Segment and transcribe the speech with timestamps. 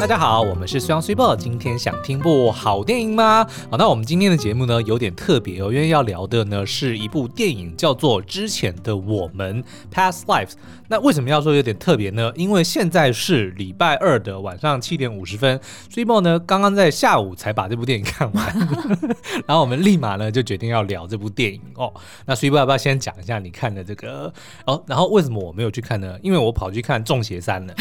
[0.00, 1.36] 大家好，我们是双 super。
[1.36, 3.46] 今天想听部好电影吗？
[3.70, 10.52] 好，那我们今天的节目呢有点特别哦，因为要聊的呢是一部电影，叫做《之前的我们》（Past Lives）。
[10.88, 12.30] 那为什么要说有点特别呢？
[12.36, 15.58] 因为现在是礼拜二的晚上七点五十分，
[15.88, 18.68] 虽报呢刚刚在下午才把这部电影看完，
[19.48, 21.90] 然后我们立马呢就决定要聊这部电影哦。
[22.26, 24.30] 那虽报要不要先讲一下你看的这个
[24.66, 24.84] 哦？
[24.86, 26.18] 然后为什么我没有去看呢？
[26.22, 27.74] 因为我跑去看《众邪三》了。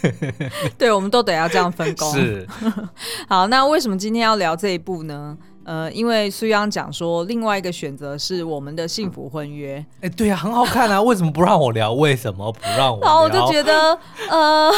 [0.78, 2.10] 对，我们都得要这样分工。
[2.14, 2.46] 是，
[3.28, 5.36] 好，那为什么今天要聊这一部呢？
[5.68, 9.84] 呃，因为苏央讲说，另外一个选择是我们的幸福婚约。
[10.00, 11.92] 哎，对呀、啊，很好看啊，为什么不让我聊？
[11.92, 13.04] 为什么不让我聊？
[13.04, 13.98] 然后我就觉得，
[14.30, 14.70] 呃，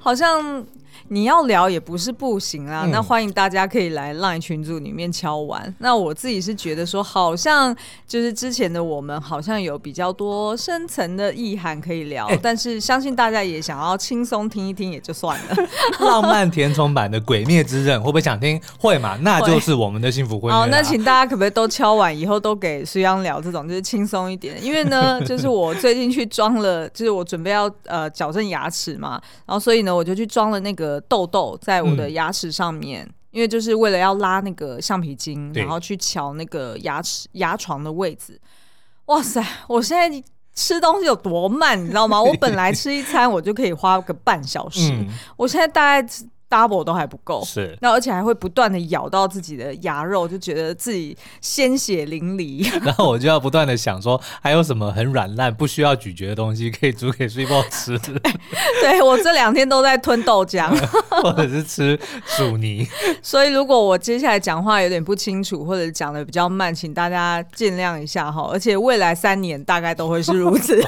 [0.00, 0.64] 好像。
[1.08, 5.72] 你要聊也不是不行啊，嗯、那欢迎大家可以来 LINE 群组里面敲完。
[5.78, 7.76] 那我自己是觉得说，好像
[8.06, 15.56] 就是之前的我们好像有比较多深层的意涵可以聊，欸、但是相信大家也想要轻松听一听也就算了。
[16.00, 18.58] 浪漫填充版的《鬼灭之刃》会不会想听？
[18.78, 19.18] 会嘛？
[19.20, 20.56] 那就是我们的幸福婚约。
[20.56, 24.56] 好，那请大家可不可以都敲完，以后都给虽阳聊这种就是轻松一点？
[24.64, 30.93] 因为呢， 就是我最近去装了，就是我准备要呃矫正牙齿嘛，然后所以呢，我就去装了那个。
[31.02, 38.40] 痘痘在我的牙齿上面，嗯、因为就是为了要拉那个橡皮筋，然后去瞧那个牙齿牙床的位置。
[39.06, 39.44] 哇塞！
[39.68, 42.22] 我现在吃东西有多慢，你知道吗？
[42.22, 46.08] 我本来吃一餐我就可以花个半小时，嗯、我现在大概。
[46.50, 52.70] Double 都还不够，是，那而且还会不断的咬到自己的牙肉，就觉得自己鲜血淋漓。
[52.84, 57.98] 然后我就要不断的想说，还有什么很软烂不需要咀嚼的东西可以煮给睡报吃？
[58.80, 60.70] 对，我这两天都在吞豆浆，
[61.22, 62.86] 或者是吃薯泥。
[63.22, 68.48] 所以如果我接下来讲话有点不清楚，或者讲的比较慢，请大家见谅一下哈。
[68.52, 70.80] 而且未来三年大概都会是如此。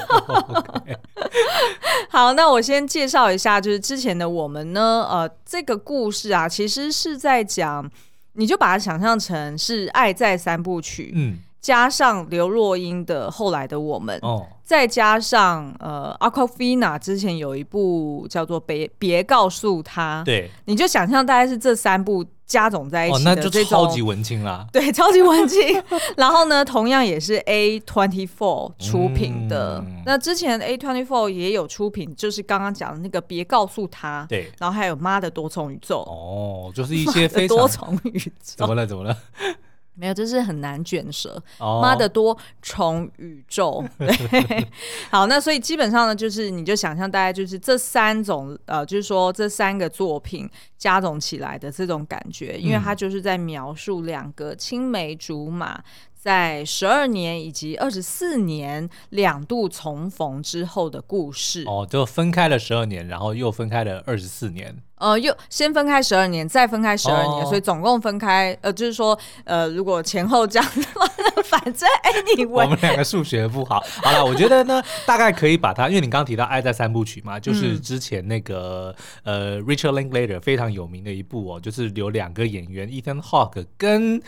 [2.09, 5.29] 好，那我先介绍一下，就是之前的我们呢，呃。
[5.47, 7.89] 这个故事啊，其实是在讲，
[8.33, 22.25] 你就把它想象成是《爱在三部曲》，嗯，加上刘若英的《后来的我们》，哦，再加上呃，Aquafina 之前有一部叫做《别别告诉他》，对，你就想象大概是这三部。
[22.47, 24.65] 加总在一起的、哦、那就超级文青啦。
[24.73, 25.83] 对，超级文青。
[26.15, 29.83] 然后呢，同样也是 A twenty four 出品的。
[29.85, 34.25] 嗯、那之前 A twenty four 也有出品，就是刚刚讲的那个，别告诉他。
[34.29, 34.51] 对。
[34.57, 35.99] 然后还有妈的多重宇宙。
[35.99, 38.31] 哦，就是一些 非常多重宇宙。
[38.41, 38.87] 怎么了？
[38.87, 39.17] 怎么了？
[39.97, 41.41] 没有，就是很难卷舌。
[41.59, 41.99] 妈、oh.
[41.99, 44.67] 的多重宇宙， 对，
[45.09, 55.83] 好，那所以基本上呢，就是你就想象大概就是这三种，呃，就是说这三个作品加总起来的这种感觉，因为它就是在描述两个青梅竹马。
[56.27, 64.75] 在十二年以及二十四年两度重逢之后的故事哦，就分开了十二年，然后又分开了二十四年。
[64.95, 71.07] 呃，又先分开十二年，再分开十二年，哦、所以总共分开呃，就是说呃，如果前后这样的话，
[71.45, 73.81] 反正 anyway，我们两个数学不好。
[74.03, 84.21] 好了，我觉得呢，大概可以把它，因为你刚刚提到《爱在三部曲》嘛，就是之前那个、嗯、呃，Richard Linklater 非常有名的一部哦，就是有两个演员，Ethan Hawke 跟。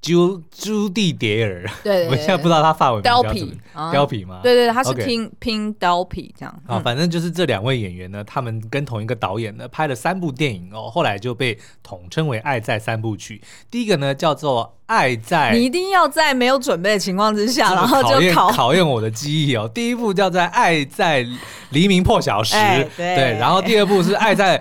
[0.00, 3.44] 朱朱蒂蝶儿，对， 我现在不知道他法文名叫什
[3.74, 4.40] 么，貂皮吗？
[4.42, 6.62] 对对，他是拼拼貂皮这样。
[6.66, 13.42] 啊，反正就是这两位演员呢，他们跟同一个导演呢拍了三部电影哦，后来就被统称为《爱在三部曲》。
[13.70, 19.68] 第一个呢叫做《爱在》，你一定要在没有准备的情况之下， 然后就考考验我的记忆哦。
[19.74, 21.26] 第一部叫做《爱在
[21.70, 22.54] 黎明破晓时》，
[22.96, 24.58] 对，然后第二部是《爱在》。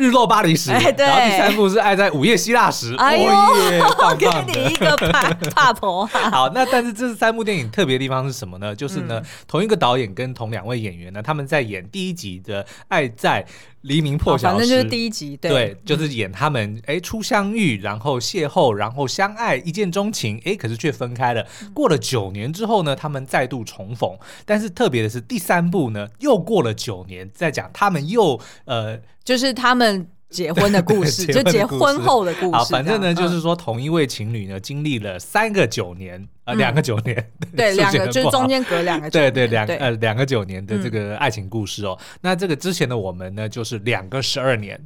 [0.00, 2.94] 日落巴黎时，欸、然后第三部是爱在午夜希腊时。
[2.96, 3.26] 哎呦，
[4.00, 6.06] 我给你一个怕 怕婆。
[6.06, 8.74] 好，那但是这三部电影特别的地方是什么呢？
[8.74, 13.44] 就是呢，嗯、同一个导演跟同两位演员呢，他们在演第一集的《爱在
[13.82, 21.46] 黎明破晓哦》，反正就是第一集，对，对就是演他们哎初相遇，然后邂逅，然后相爱，一见钟情，哎，可是却分开了。
[21.72, 24.18] 过了九年之后呢，他们再度重逢。
[24.44, 29.00] 但是特别的是第三部呢，又过了九年，再讲他们又呃。
[29.22, 32.52] 就是他们结婚的故事， 就结婚后的故事。
[32.52, 41.98] 好，反正呢，就是说同一位情侣呢，经历了三个九年，啊， 两个九年，对，两个就是中间隔两个，对对，两呃两个九年的这个爱情故事哦。
[42.20, 44.80] 那这个之前的我们呢，就是两个十二年，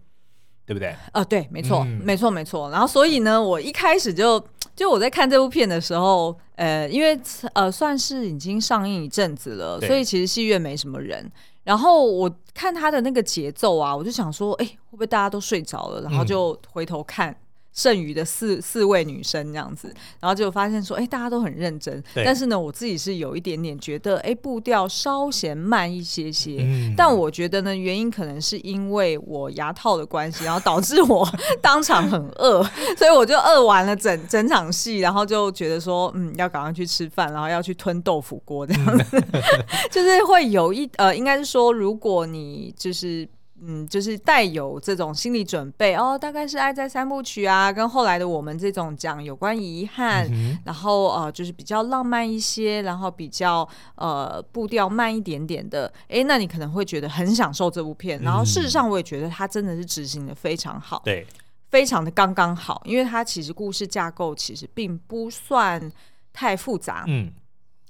[0.67, 0.95] 对不对？
[1.13, 2.71] 呃，对，没错，没错，没错。
[2.71, 4.43] 然后所以呢，我一开始就
[4.75, 7.19] 就我在看这部片的时候，呃，因为
[7.53, 11.31] 呃算是已经上映一阵子了，所以其实戏院没什么人。
[11.65, 16.01] 然后我看他的那个节奏啊，我就想说，哎，会不会大家都睡着了？
[16.03, 17.35] 然后就回头看，
[17.75, 26.59] 剩余的四四位女生这样子，然后就发现说，哎，大家都很认真，但是呢，我自己是有一点点觉得，哎，步调稍嫌慢一些些。
[26.61, 31.29] 嗯、但我觉得呢，原因可能是因为我牙套的关系，然后导致我
[31.61, 32.63] 当场很饿，
[32.97, 39.43] 所以我就饿完了整整场戏，然后就觉得说，嗯，要赶快去吃饭，然后要去吞豆腐锅这样子，嗯、
[39.91, 43.29] 就是会有一呃，应该是说，如果你就是。
[43.67, 53.67] 嗯，就是带有这种心理准备哦，大概是《爱在三部曲》啊，跟后来的我们这种讲有关遗憾，嗯、然后呃，就是比较浪漫一些，然后比较
[53.97, 58.21] 呃步调慢一点点的，哎，那你可能会觉得很享受这部片。
[58.21, 61.27] 然后事实上，我也觉得它真的是执行的非常好，对，
[61.71, 65.91] 非常的刚刚好，因为它其实故事架构其实并不算
[66.33, 67.33] 太复杂，嗯，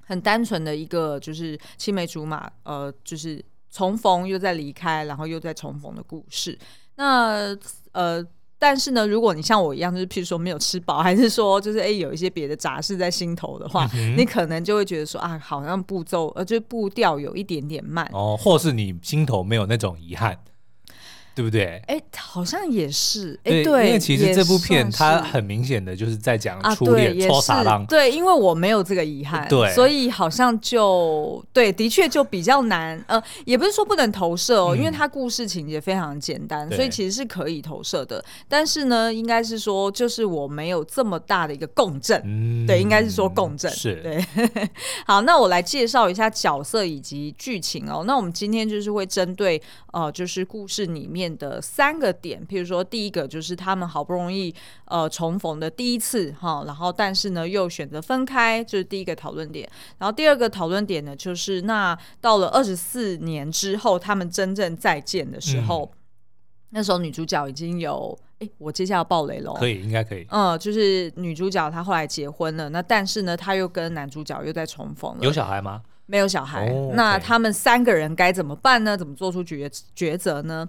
[0.03, 3.45] 很单纯的一个就是青梅竹马，呃，就是。
[3.75, 6.57] 重逢又再离开，然后又再重逢的故事。
[6.95, 7.57] 那
[7.91, 8.25] 呃，
[8.57, 20.39] 但是呢，如果你像我一样，就是譬如说没有吃饱，还是说就是哎有一些别的杂事在心头的话，嗯、你可能就会觉得说啊，好像步骤呃，就步调有一点点慢哦，或是你心头没有那种遗憾。
[21.35, 21.83] 对不对？
[21.89, 23.39] 哎，好像也是。
[23.43, 27.85] 哎，对，因为其实这部片它很明显的就是在讲初恋、初傻浪。
[27.87, 33.03] 对，因为我没有这个遗憾，对，所以好像就对，的确就比较难。
[33.09, 38.25] 呃，也不是说不能投射哦，因为它故事情节非常简单，所以其实是可以投射的。
[38.49, 42.65] 但是呢，应该是说，就是我没有这么大的一个共振。
[42.65, 43.69] 对，应该是说共振。
[43.73, 44.25] 是对。
[45.05, 48.05] 好，那我来介绍一下角色以及剧情哦。
[48.07, 49.61] 那我们今天就是会针对
[49.93, 51.24] 呃，就是故事里面。
[51.39, 54.55] 的三个点，譬如说，第一个就是他们好不容易
[54.87, 59.69] 呃重逢的第一次哈，然后但是呢又选择分开，这、就是第一个讨论点。
[59.99, 65.99] 然后第二个讨论点呢，就是那到了二十四年之后，他们真正再见的时候，嗯、
[66.71, 70.27] 那时候女主角已经有哎，我接下来要爆雷了，可以，应该可以。
[70.31, 75.83] 嗯，就是女主角她后来结婚了，那但是呢，她又跟男主角又在重逢了，有小孩吗？
[76.07, 76.69] 没有小孩。
[76.69, 78.95] 哦、那他们三个人该怎么办呢？
[78.95, 80.69] 怎么做出抉抉择呢？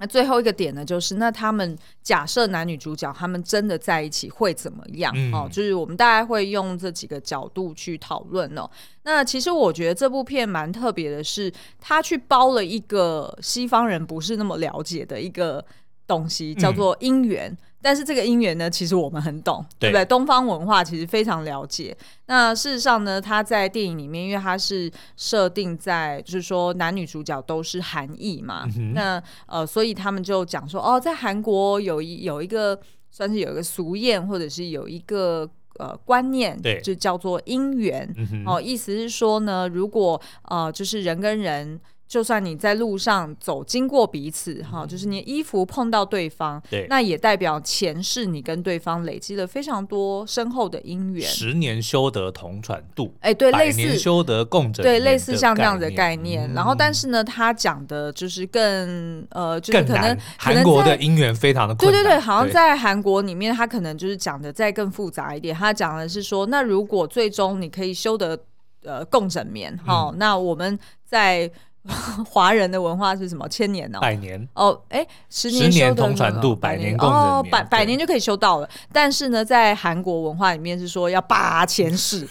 [0.00, 5.12] 那最后一个点呢，就是那他们假设男女主角他们真的在一起会怎么样？
[5.14, 8.68] 嗯、哦，就是我们大概会用这几个角度去讨论哦。
[9.02, 15.64] 那其实我觉得这部片蛮特别的是，他去包了一个西方人不是那么了解的一个
[16.06, 17.50] 东西，叫做姻缘。
[17.50, 20.04] 嗯但是这个姻缘呢，其实我们很懂，对，对不对？
[20.04, 21.96] 东方文化其实非常了解。
[22.26, 32.78] 那事实上呢，他在电影里面，因为他是设定在，就是说男女主角都是韩裔嘛，嗯、那呃，所以他们就讲说，哦，在韩国有一有一个
[33.10, 35.48] 算是有一个俗谚，或者是有一个
[35.78, 38.12] 呃观念，对，就叫做姻缘。
[38.16, 41.80] 嗯、哦，意思是说呢，如果呃，就是人跟人。
[42.10, 51.22] 就算你在路上走经过彼此，哈、嗯，就是你的衣服碰到对方，对，那也代表前世你跟对方累积了非常多深厚的姻缘。
[51.22, 56.50] 十年修得同船渡，哎，对，类似修得共枕，对，类似像这样的概念。
[56.50, 65.54] 嗯、然后，但是呢，他讲的就是更呃，就是可能韩国的姻缘非常的困难，对对对，好像在韩国里面，他可能就是讲的再更复杂一点。
[65.54, 68.36] 他讲的是说，那如果最终你可以修得
[68.82, 71.48] 呃共枕眠，哈、嗯，那我们在。
[72.28, 73.48] 华人的文化是什么？
[73.48, 78.68] 千年哦，百年哦，哎，十年修得同船渡，百年哦，百百年就可以修到了。
[78.92, 82.28] 但是呢，在韩国文化里面是说要八千世，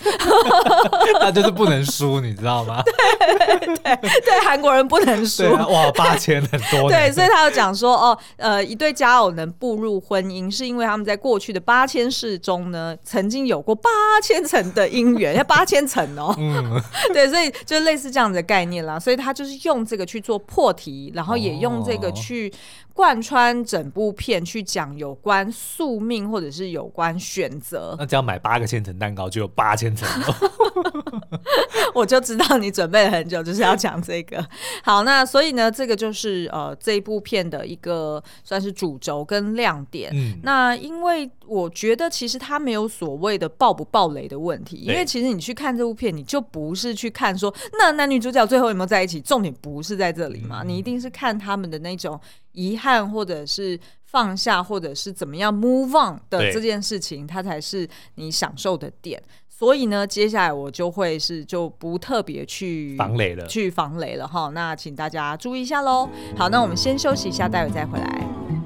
[1.19, 2.83] 那就是不能输，你知道吗？
[2.83, 5.43] 对 对对，对韩国人不能输。
[5.51, 6.87] 哇，八千很多。
[6.87, 13.89] 对，所以他有讲说，哦，呃，一对佳偶能步入婚姻，是因为他们在过去的八千世中呢，曾经有过八
[14.21, 16.35] 千层的姻缘，要八千层哦。
[16.37, 16.79] 嗯，
[17.13, 18.99] 对，所以就类似这样子的概念啦。
[18.99, 19.33] 所以他。
[19.39, 22.51] 就是用这个去做破题，然后也用这个去
[22.93, 27.95] 贯穿整部片，去讲有关宿命或者是有关选择。
[27.97, 30.05] 那只要买八个千层蛋糕，就有八千层。
[31.95, 34.45] 我就知道你准备了很久，就是要讲这个。
[34.83, 40.11] 好，那所以呢，这个就是呃这一部片的一个算是主轴跟亮点。
[40.13, 52.19] 嗯，那因为我觉得其实它没有所谓的爆不爆雷的问题，因为其实你去看这部片，你就不是去看说那男女主角最后有没有在一起，重点不是在这里嘛，你一定是看他们的那种
[52.53, 59.21] 遗憾，或者是放下，或者是怎么样 move on 的这件事情，它才是你享受的点。
[59.47, 64.49] 所以呢，接下来我就会是就不特别去防雷了，去防雷了哈。
[64.49, 66.09] 那请大家注意一下喽。
[66.35, 68.58] 好，那我们先休息一下，待会再回来。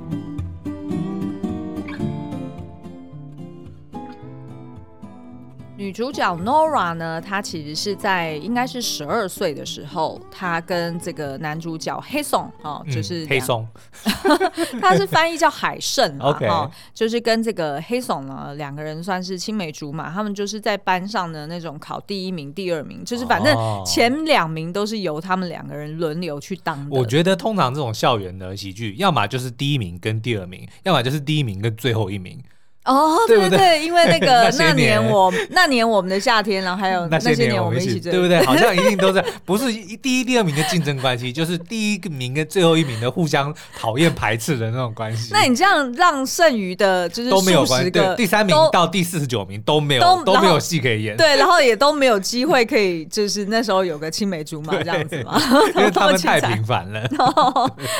[5.83, 13.67] 女主角 Nora 呢，她其实是在应该是十二岁的时候，她跟这个男主角黑松哦，就是、嗯、黑松，
[14.79, 23.53] 他是翻译叫海胜， OK，哦，就是跟这个黑松呢两个人算是青梅竹马，他们就是在班上的那种考第一名、第二名，就是反正
[23.85, 26.97] 前两名都是由他们两个人轮流去当的。
[26.97, 32.41] 我觉得通常这种校园的喜剧，要么就是第一名跟第二名，要么就是第一名跟最后一名。
[32.85, 38.43] 哦，对对对，因为那个 那年我那年我们的夏天，然后还有那些年我们一起，对不对？
[38.45, 45.29] 好像一定都在，不是第一、第二名的竞争关系，就是第一个名跟最后一名的互相讨厌排斥的那种关系。
[45.31, 55.41] 那你这样让剩余的就是都没有关系，对，第三名到第四十九名都没有都没有戏可以演，对，然后也都没有机会可以就是那时候有个青梅竹马这样子嘛，
[55.75, 57.07] 因为他们太平凡了。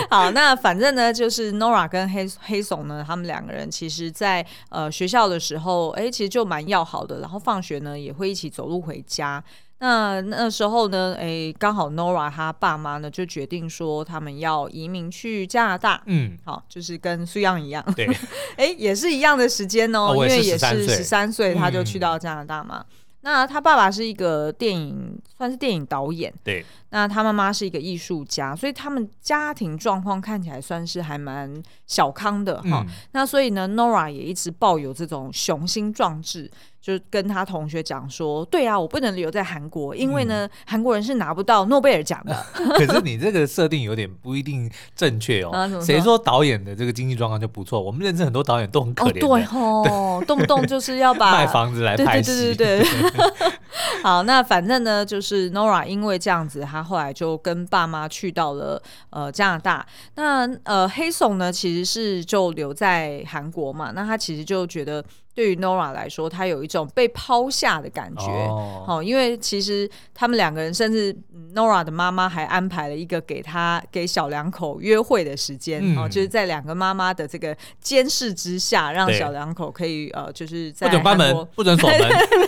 [0.10, 5.90] 好，那反正呢，就是 Nora 跟黑黑松呢，他们两个人其实，在呃学校的时候。
[5.92, 7.20] 哎，其实就蛮要好的。
[7.20, 9.42] 然后放学呢，也会一起走路回家。
[9.80, 16.02] 那那时候呢，哎，刚好 Nora 她爸妈呢就决定说，他们要移民去加拿大。
[16.06, 18.08] 嗯，好，就是跟苏阳一样，对，
[18.58, 22.84] 哎，也是一样的时间哦，哦因为也是十三岁，他就去到加拿大嘛。
[22.88, 26.32] 嗯那他爸爸是一个电影，算是电影导演。
[26.44, 26.64] 对。
[26.90, 31.52] 那他妈妈是一个艺术家，所以他们家庭状况看起来算是还蛮
[31.88, 32.86] 小康的哈。
[32.86, 36.52] 嗯、那所以呢，Nora 也一直抱有这种雄心壮志。
[36.84, 42.36] 就跟他同学讲说，对啊，我不能留在韩国，因为呢，韩、嗯、国人是拿不到诺贝尔奖的。
[42.76, 45.82] 可是你这个设定有点不一定正确哦。
[45.82, 47.82] 谁、啊、说导演的这个经济状况就不错？
[47.82, 49.20] 我们认识很多导演都很可怜。
[49.22, 52.54] 对哦，动不动就是要把 卖房子来拍戏。
[52.54, 53.54] 对对对对对。
[54.04, 59.86] 好，那反正呢，就是 Nora 因为这样子，他后来就跟爸妈去到了呃加拿大。
[60.16, 63.94] 那呃黑松呢，其实是就留在韩国嘛。
[63.96, 65.02] 那他其实就觉得。
[65.36, 68.26] 对于 Nora 来说，他有一种被抛下的感觉。
[68.26, 71.16] 哦，哦，因为其实他们两个人，甚至
[71.54, 75.80] Nora 的妈妈还安排了一个给他给小两口约会的时间。
[75.84, 82.00] 嗯、哦，就是在两个妈妈的这个监视之下，让小两口可以呃，就是在不准关门，不准锁门。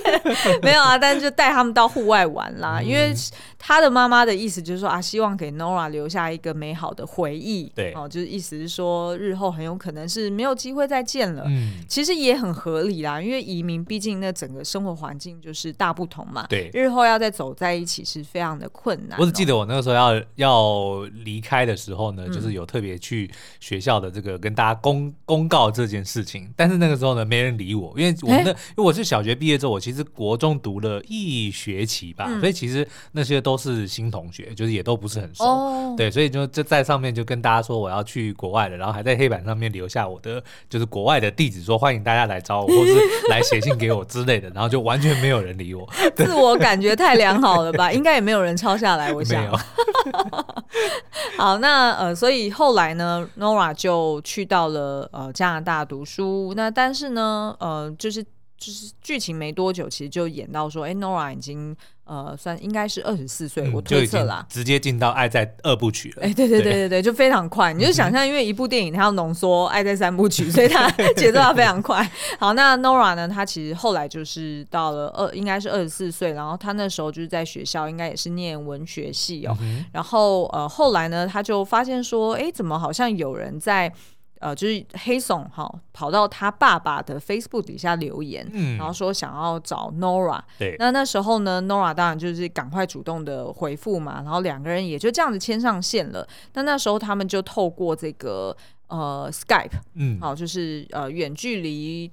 [0.63, 2.79] 没有啊，但是就带他们到户外玩啦。
[2.79, 3.13] 嗯、因为
[3.60, 7.72] 他的妈妈的意思就是说啊，希望给 Nora 留下一个美好的回忆。
[7.75, 11.44] 对，哦，就是意思是说，日后很有可能是没有机会再见了。
[11.46, 12.55] 嗯，其实也很。
[12.55, 16.46] 合理啦，因为移民毕竟那整个生活环境就是大不同嘛。
[16.48, 19.22] 对，日后要再走在一起是非常的困难喔。
[19.22, 23.30] 我只记得我那个时候要要离开的时候呢，就是有特别去
[23.60, 26.48] 学校的这个跟大家公公告这件事情。
[26.56, 35.44] 但是那个时候呢，没人理我，因为我们的，欸，因为我是小学毕业之后，我其实国中读了一学期吧，嗯，所以其实那些都是新同学，就是也都不是很熟。
[35.44, 42.76] 哦，对，所以就就在上面就跟大家说我要去国外了，然后还在黑板上面留下我的就是国外的地址，说欢迎大家来找我。
[42.76, 42.94] 或是
[43.30, 47.92] 来写信给我之类的，然后就完全没有人理我， 自我感觉太良好了吧？
[47.94, 49.46] 应该也没有人抄下来，我想。
[51.38, 56.54] 好，那呃，所以后来呢，Nora 就去到了呃加拿大读书。
[56.56, 58.24] 那但是呢，呃，就是
[58.58, 61.76] 就是剧情没多久，其实就演到说，哎，Nora 已经。
[62.08, 66.22] 呃，算应该是二十四岁，我推测啦，直接进到《爱在二部曲》了。
[66.22, 67.74] 哎，对对对对对，就非常快。
[67.74, 72.08] 你就想象，因为一部电影它要浓缩《爱在三部曲》，所以它 节奏要非常快。
[72.38, 73.28] 好，那 Nora 呢？
[73.28, 79.58] 她其实后来就是到了二，应该是二十四岁，然后她那时候就是在学校，应该也是念文学系哦。
[79.92, 83.92] 然后呃，后来呢，她就发现说，哎，怎么好像有人在。
[84.39, 90.42] 呃，就是黑松哈跑到他爸爸的 Facebook 底下留言，嗯，然后说想要找 Nora。
[90.60, 96.27] 对，那那时候呢，Nora 当然就是赶快主动的回复嘛，然后两个人也就这样子牵上线了。
[96.54, 98.56] 那那时候他们就透过这个
[98.88, 102.12] 呃 Skype，嗯，好，就是呃远距离。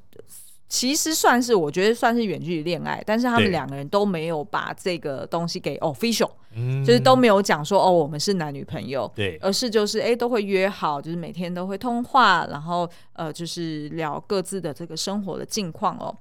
[0.72, 16.16] 其实算是，我觉得算是远距离恋爱，但是他们两个人都没有把这个东西给 official，对就是都没有讲说哦，我们是男女朋友，对，而是就是哎都会约好，就是每天都会通话，然后呃就是聊各自的这个生活的近况哦。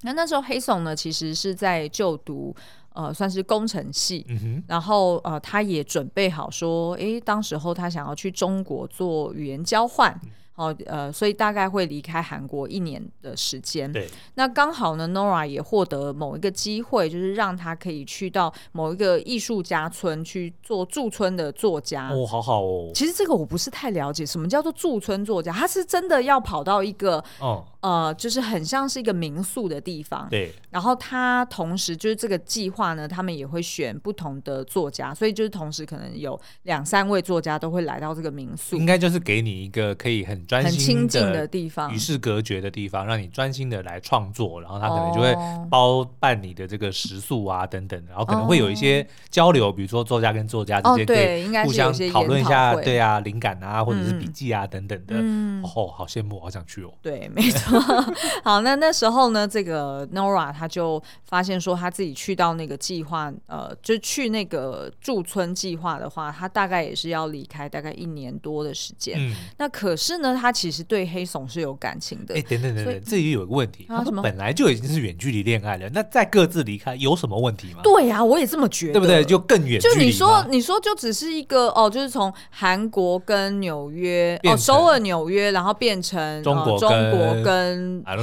[0.00, 2.56] 那那时候黑松呢，其实是在就读
[2.94, 10.18] 呃算是工程系，嗯、然后呃他也准备好说，哎，当时候他想要去中国做语言交换。
[10.56, 13.92] 好，呃，所以大概会离开韩国一年的时间。
[13.92, 22.08] 对，那刚好呢，Nora 也获得某一个机会，就是让他可以去到某一个艺术家村去做驻村的作家。
[22.10, 22.90] 哦，好好哦。
[22.94, 25.52] 其实这个我不是太了解，什么叫做驻村作家？
[25.52, 27.64] 他是真的要跑到一个哦。
[27.84, 30.28] 呃，就是很像是一个民宿的地方。
[30.28, 30.52] 对。
[30.70, 38.76] 然后他同时就是这个计划呢，他们也会选不同的作家，所以就是同时可能有两三位作家都会来到这个民宿。
[38.76, 44.60] 应该就是给你一个可以很很专心很亲近的地方，与世隔绝的地方，让你专心的来创作。
[44.60, 45.32] 然后他可能就会
[45.70, 55.14] 包办你的这个食宿啊等等，然后可能会有一些交流，比如说作家跟作家之间可以互相讨论一下，对啊，灵感啊或者是笔记啊等等的。
[55.62, 56.92] 哦，好羡慕，好想去哦。
[57.00, 57.73] 对，没错。
[58.44, 69.16] 好，那那时候呢，这个 Nora 他就发现说，他自己去到那个计划，呃，就去那个驻村计划的话，他大概也是要离开大概一年多的时间。
[69.18, 72.34] 嗯，那可是呢，他其实对黑怂是有感情的。
[72.34, 77.80] 哎，等等等等，这里有一个问题，他们本来就已经是远距离恋爱了，那再各自离开有什么问题吗？
[77.82, 79.24] 对呀，我也这么觉得，对不对？
[79.24, 79.80] 就更远。
[79.80, 87.63] 就你说，你说就只是一个哦，就是从韩国跟纽约哦，首尔纽约，然后变成中国中国跟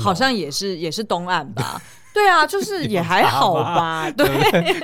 [0.01, 1.81] 好像也是也是东岸吧。
[2.13, 4.11] 对啊，就是 也还好吧。
[4.15, 4.27] 对，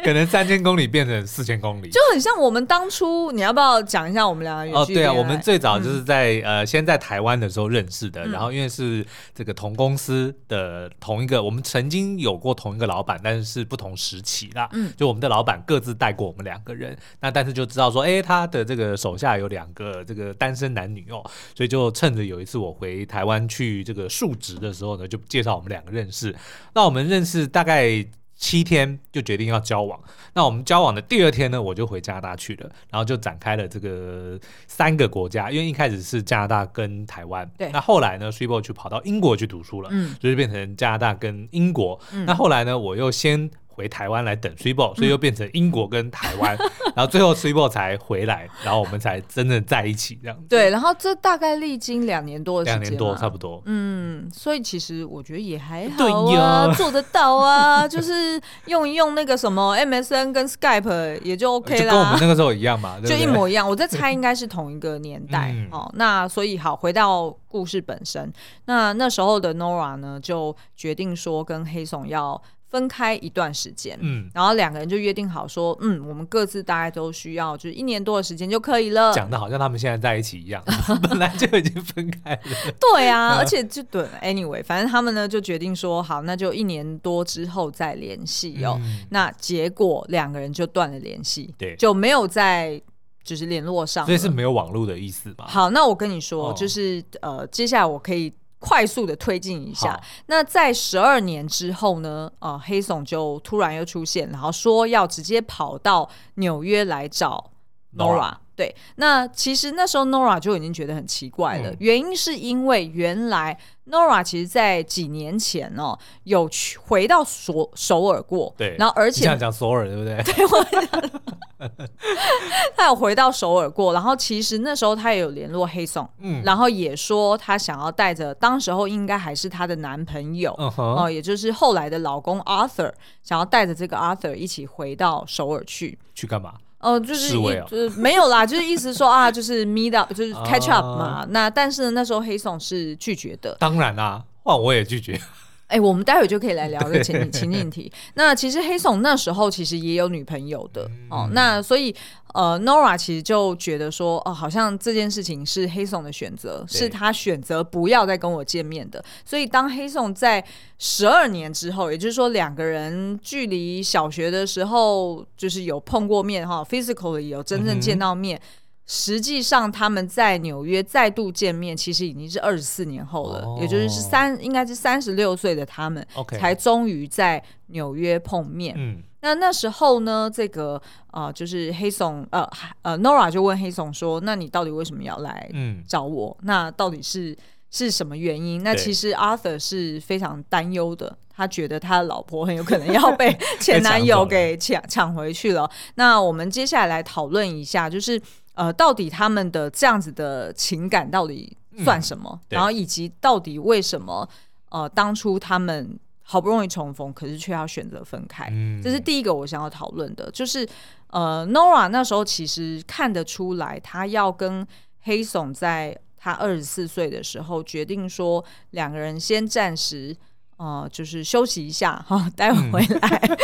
[0.04, 3.32] 可能三千公里变成四千公里，就很像我们当初。
[3.32, 4.78] 你要不要讲一下我们两个？
[4.80, 9.06] 哦，对啊，我们最早就是在呃，先在台湾的时候认识的，然后因为是
[9.36, 14.70] 这个同公司的同一个，我们曾经有过同一个老板，但是是不同时期啦。
[14.72, 21.22] 嗯，就我们的老板各自带过我们两个人，那但是就知道说，哎，他的这个手下有两个这个单身男女哦，
[21.54, 26.34] 所以就趁着有一次我回台湾去这个述职的时候呢，就介绍我们两个认识。
[26.74, 27.17] 那我们认。
[27.26, 28.06] 是大概
[28.36, 30.00] 七天就决定要交往，
[30.34, 43.50] 那我们交往的第二天呢，我就回加拿大去了，然后就展开了这个三个国家，因为一开始是加拿大跟台湾，对，那后来呢，Switch 去跑到英国去读书了，嗯，所以就变成加拿大跟英国，嗯，那后来呢，我又先。
[43.78, 50.48] 回台湾来等 Switch，所以又变成英国跟台湾，嗯、然后最后 Switch 才回来，然后我们才真正在一起这样子。
[50.50, 53.62] 对，然后这大概历经两年多的时间，两年多差不多。
[53.66, 63.70] 嗯，所以其实我觉得也还好啊，呀做得到啊，就是用一用那个什么 MSN 跟 Skype 也就 OK 啦，跟我们那个时候一样嘛，就一模一样。
[63.70, 65.88] 我在猜应该是同一个年代哦。
[65.92, 68.34] 嗯、那所以好，回到故事本身，
[68.66, 72.42] 那那时候的 Nora 呢，就决定说跟黑怂要。
[72.70, 79.14] 分开一段时间，嗯，然后两个人就约定好说，嗯，我们各自大概都需要就是一年多的时间就可以了。
[79.14, 80.62] 讲的好像他们现在在一起一样，
[81.02, 82.42] 本来就已经分开了。
[82.94, 88.78] 对啊， 而且就对，anyway，反正他们呢就决定说，好，那就一年多之后再联系哦。
[88.84, 92.82] 嗯、那结果两个人就断了联系，对，就没有再
[93.24, 95.46] 就是联络上，所以是没有网络的意思吧？
[95.48, 98.34] 好，那我跟你说，哦、就是呃，接下来我可以。
[98.60, 102.32] 快速的推进一下，那在十二年之后呢？
[102.40, 107.52] 呃，黑怂就突然又出现，然后说要直接跑到纽约来找
[107.96, 108.34] Nora。
[108.58, 113.58] 对，那其实那时候 Nora 就已经觉得很奇怪了，嗯、原因是因为原来
[113.92, 120.22] Nora 其实，在几年前哦，有去回到首首尔过，对，然后而且这样讲首尔对不对？
[120.24, 121.12] 对，我讲。
[122.78, 131.04] 他有回到首尔过，然后其实那时候他也有联络黑松，嗯，然后也说他想要带着，当时候应该还是他的男朋友，哦、uh huh.
[131.04, 132.92] 呃，也就是后来的老公 Arthur，
[133.24, 136.54] 想要带着这个 Arthur 一起回到首尔去，去干嘛？
[136.88, 141.26] 哦、呃，就是一、哦、就是没有啦，就是意思说啊，就是 meet up，就是 catch up 嘛。
[141.26, 145.20] Uh、那但是呢，那时候黑怂是拒绝的，当然啦，换我也拒绝。
[145.68, 147.92] 哎、欸，我们待会就可以来聊这个情情境题。
[148.14, 151.94] 那其实黑怂那时候其实也有女朋友的、嗯、哦，那所以
[152.34, 159.04] 呃，Nora 其实就觉得说，哦，好像这件事情是黑怂的选择，是他选择不要再跟我见面的。
[159.26, 160.42] 所以当黑怂在
[160.78, 168.38] 十二年之后，也就是说两个人距离小学的时候就是有碰过面哈，physically 有真正见到面。
[168.38, 168.42] 嗯
[168.90, 176.08] 实际上，他们在纽约再度见面，其实已经是二十四年后了，哦、也就是是三，应该是三十六岁的他们.
[176.40, 178.74] 才终于在纽约碰面。
[178.78, 182.50] 嗯，那那时候呢，这个呃，就是黑松，呃
[182.84, 185.52] 呃，Nora 就问黑松说：“那你到底为什么要来
[185.86, 186.34] 找我？
[186.40, 187.38] 嗯、那到底是
[187.70, 195.70] 是什么原因？”那其实 Arthur 是非常担忧的，他觉得他的老婆很有可能要被 前男友给抢抢回去了。
[195.96, 198.22] 那我们接下来来讨论一下，就是。
[198.58, 202.28] 呃，到底他们的这样子的情感到底算什么？
[202.34, 204.28] 嗯、然后以及到底为什么
[204.70, 208.50] 呃，当初他们好不容易重逢，可是却要选择分开？
[208.52, 210.68] 嗯、这是第一个我想要讨论的，就是
[211.12, 214.66] 呃，Nora 那时候其实看得出来，他要跟
[215.04, 220.18] 黑怂在他二十四岁的时候决定说，两个人先暂时
[220.58, 223.38] 呃，就是休息一下哈，待会回来、嗯、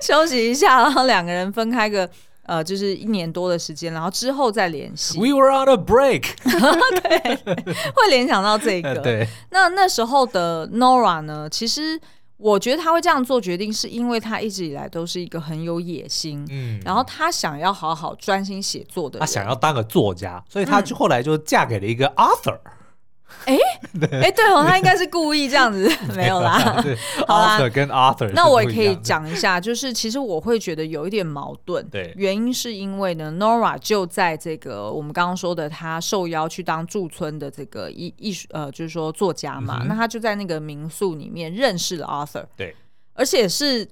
[0.00, 2.08] 休息一下，然后两个人分开个。
[2.46, 5.18] 呃，就是一年多的时间，然后之后再联系。
[5.18, 6.24] We were on a break。
[7.02, 8.96] 对，会联想到这 个。
[8.98, 9.26] 对。
[9.50, 11.48] 那那时候的 Nora 呢？
[11.50, 11.98] 其实
[12.36, 19.20] 我觉得他会这样做决定，是因为他一直以来都是一个很有野心，嗯，然后他想要好好专心写作的人。
[19.20, 22.58] 他想要当个作家，所以他就后来就嫁给了一个 Arthur。
[23.46, 23.58] 哎
[24.22, 26.58] 哎，对哦，他应该是故意这样子，没有啦。
[27.26, 31.86] 好啦，Arthur 跟 Arthur，那我也可以讲一下，就是其实我会觉得有一点矛盾。
[31.88, 42.44] 对，原因是因为呢，Nora 就在这个我们刚刚说的，他受邀去当驻村的这个艺艺术呃，就是说作家嘛，嗯、那他就在那个民宿里面认识了 Arthur。
[42.56, 42.74] 对，
[43.14, 43.86] 而且是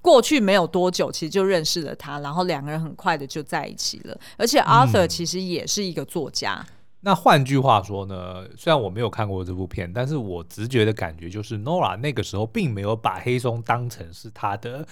[0.00, 4.18] 过去没有多久，其实就认识了他，然后两个人很快的就在一起了。
[4.38, 6.64] 而且 Arthur 其实也是一个作家。
[6.66, 14.84] 嗯那换句话说呢，虽然我没有看过这部片，但是我直觉的感觉就是 Nora 那个时候并没有把黑松当成是他的，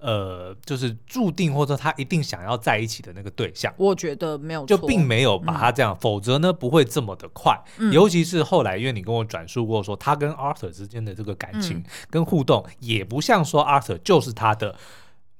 [0.00, 3.72] 呃，就是注定或者他一定想要在一起的那个对象。
[3.76, 7.56] 我觉得没有，就并没有把他这样，嗯、否则呢不会这么的快。
[7.78, 14.74] 嗯、尤其是后来，因为你跟我转述过说，他跟 Arthur 之间的这个感情跟互动，也不像说 Arthur 就是他的。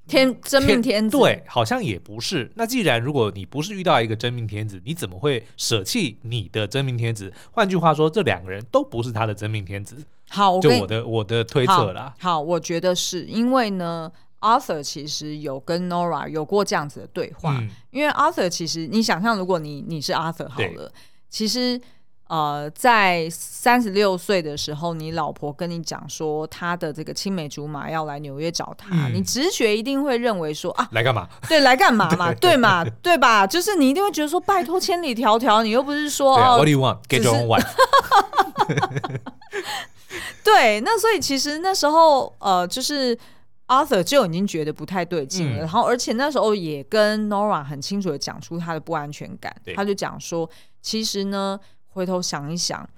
[0.07, 2.51] 天真命天子，对，好像也不是。
[2.57, 7.33] 那既然如果你不是遇到一个真命天子，你怎么会舍弃你的真命天子？
[7.53, 9.97] 换句话说，这两个人都不是他的真命天子。
[10.29, 12.15] 好，就我的我的推测啦。
[12.19, 17.57] 好，我觉得是因为呢，Arthur 其实有跟 Nora 有过这样子的对话。
[17.59, 20.93] 嗯、因为 Arthur 其实，你想象，如果你你是 Arthur 好了，
[21.29, 21.81] 其实。
[22.27, 31.29] 呃，在三十六岁的时候，你老婆跟你讲说，她的这个青梅竹马要来纽约找她，嗯、你直觉一定会认为说啊，来干嘛？
[31.47, 32.33] 对，来干嘛嘛？
[32.41, 32.83] 对嘛？
[33.03, 33.47] 对吧？
[33.47, 37.03] 就是你一定会觉得说，拜托，千里迢迢，你又不是说对、啊、What do you want?
[37.09, 37.69] Get your own wife。
[40.43, 43.17] 对，那所以其实那时候，呃，就是
[43.67, 50.49] Arthur 就已经觉得不太对劲了，嗯、然后而且那时候也跟 Nora 很清楚的讲出他的不安全感，他就讲说，
[50.81, 51.61] 其实呢。
[51.95, 52.89] 回头想一想，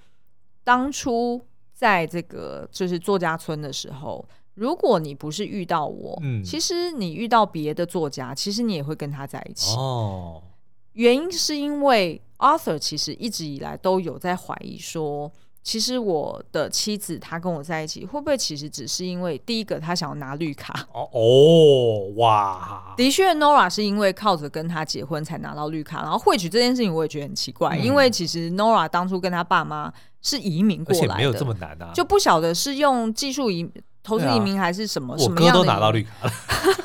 [0.65, 1.41] 当初
[1.75, 9.77] 在这个就是作家村的时候，如果你不是遇到我，嗯，其实你遇到别的作家，其实你也会跟他在一起。
[9.77, 10.43] 哦，
[10.95, 15.31] 原因是因为 Arthur 其实一直以来都有在怀疑说。
[15.67, 20.87] 其实我的妻子她跟我在一起，会不会其实只是因为第一个她想要拿绿卡？
[20.93, 22.95] 哦哦，哇！
[22.97, 33.69] 的确，Nora 是因为靠着跟他结婚才拿到绿卡，然后汇取这件事情我也觉得很奇怪，嗯、因为其实 Nora 当初跟他爸妈是移民过来的，没有这么难啊，就不晓得是用技术移
[34.05, 35.15] 投资移民还是什么？
[35.15, 36.33] 啊、什么样的我哥都拿到绿卡了，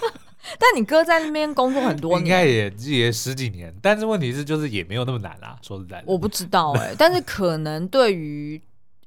[0.58, 8.60] 但你哥在那边工作很多 年，应该也也十几年，但是问题是就是也没有那么难啊，说实在的，我不知道哎、欸，但是可能对于。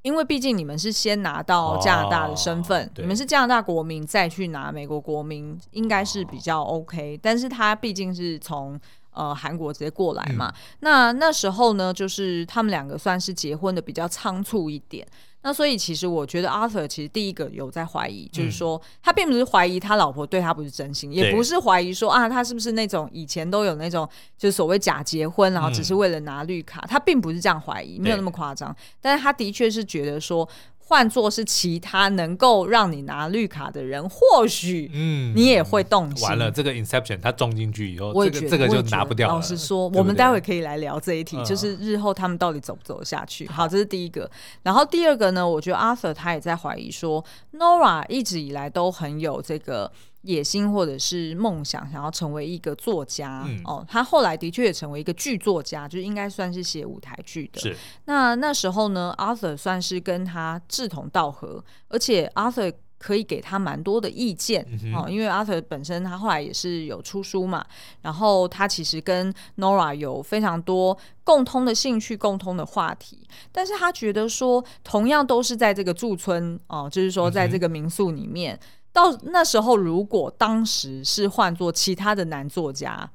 [0.04, 7.18] 因为毕竟你们是先拿到加拿大的身份，哦、你们是加拿大国民再去拿美国国民，应该是比较 OK。
[7.22, 8.78] 但是他毕竟是从
[9.12, 15.06] 呃韩国直接过来嘛，嗯、那那时候呢，就是他们两个算是结婚的比较仓促一点。
[15.44, 30.48] 那所以其实我觉得 Arthur 其实第一个有在怀疑，就是说他并不是怀疑他老婆对他不是真心，也不是怀疑说啊他是不是那种以前都有那种就是所谓假结婚，然后只是为了拿绿卡，他并不是这样怀疑，没有那么夸张，但是他的确是觉得说。
[30.86, 36.28] 换作是其他能够让你拿绿卡的人，或许嗯，你也会动心。
[36.28, 39.34] 完了，这个 Inception 它中进去以后，这个这个就拿不掉了。
[39.34, 43.48] 老实说，我们待会可以来聊这一题，就是日后他们到底走不走下去。
[43.48, 44.30] 好，这是第一个。
[44.62, 49.90] 然后第二个呢，我觉得 Arthur 他也在怀疑说，Nora 一直以来都很有这个。
[50.24, 53.84] 野心或者是梦想，想要成为一个作家、嗯、哦。
[53.86, 57.60] 他后来的确也成为一个剧作家，就应该算是写舞台剧的。
[57.60, 57.76] 是。
[58.06, 65.06] 那那时候呢，Arthur 算是跟他志同道合，而且 Arthur 可以给他蛮多的意见、嗯、哦。
[65.10, 67.62] 因为 Arthur 本身他后来也是有出书嘛，
[68.00, 73.28] 然后他其实跟 Nora 有非常多共通的兴趣、共通的话题。
[73.52, 78.54] 但是他觉得说，同样都是在这个驻村哦，就是说在这个民宿里面。
[78.54, 83.10] 嗯到那时候，如果当时是换做其他的男作家，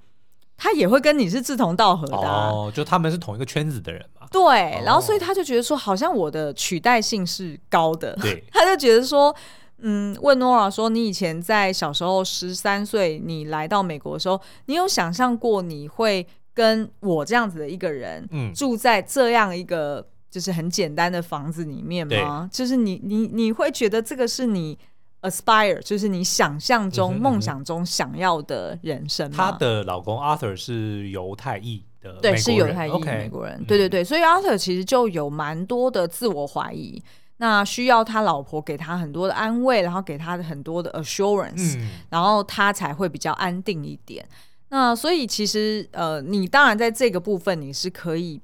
[0.58, 4.28] 他也会跟你是志同道合的、啊、哦，就他们是同一个圈子的人嘛。
[4.30, 8.14] 对，哦、然后所以他就觉得说，好像我的取代性是高的。
[8.22, 9.34] 对， 他就觉得说，
[9.78, 22.50] 嗯，问 Nora 说，你以前在小时候十三岁，你来到美国的时候，你有想象过你会跟我这样子的一个人，嗯，住在这样一个就是很简单的房子里面吗？
[22.52, 24.78] 就是你你你会觉得这个是你。
[25.22, 29.30] Aspire 就是你想象中、梦想中想要的人生。
[29.30, 33.64] 她的老公 Arthur 是犹太裔的，对，是犹太裔美国人。
[33.66, 37.04] 对对对，所以 Arthur 其实就有蛮多的自我怀疑，嗯、
[37.38, 44.26] 那需要他老婆给他很多的安慰，然后给他很多的 assurance，、嗯、然后他才会比较安定一点。
[44.70, 48.42] 那所以其实呃，你当然在这个部分你是可以。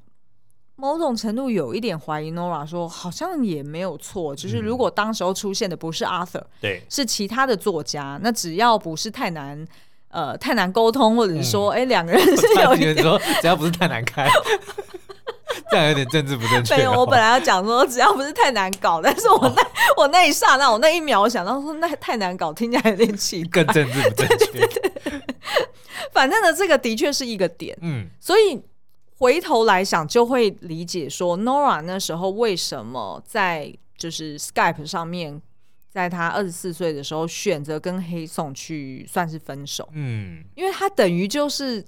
[0.77, 9.65] 某种程度有一点怀疑，Nora 说好像也没有错，就是如果当时候出现的不是 Arthur，对，是其他的作家，那只要不是太难，
[10.09, 12.95] 呃，太难沟通，或者是说，哎，两个人是 有一点，
[13.41, 14.29] 只要不是太难开，
[15.71, 16.75] 这样有点政治不正确。
[16.75, 24.45] 没有，我本来要讲说只要不是太难搞，但是我那、哦、我那一刹那，我那一秒，我想到说那太难搞，听起来有点奇怪，更政治不正确。
[24.51, 25.21] 对对对，
[26.11, 27.77] 反正呢，这个的确是一个点。
[27.81, 28.61] 嗯，所以
[29.17, 35.41] 回头来想，就会理解说 Nora 那时候为什么在就是 Skype 上面。
[35.87, 39.87] 在他二十四岁的时候，选择跟黑松去算是分手。
[39.93, 41.85] 嗯，因为他等于就是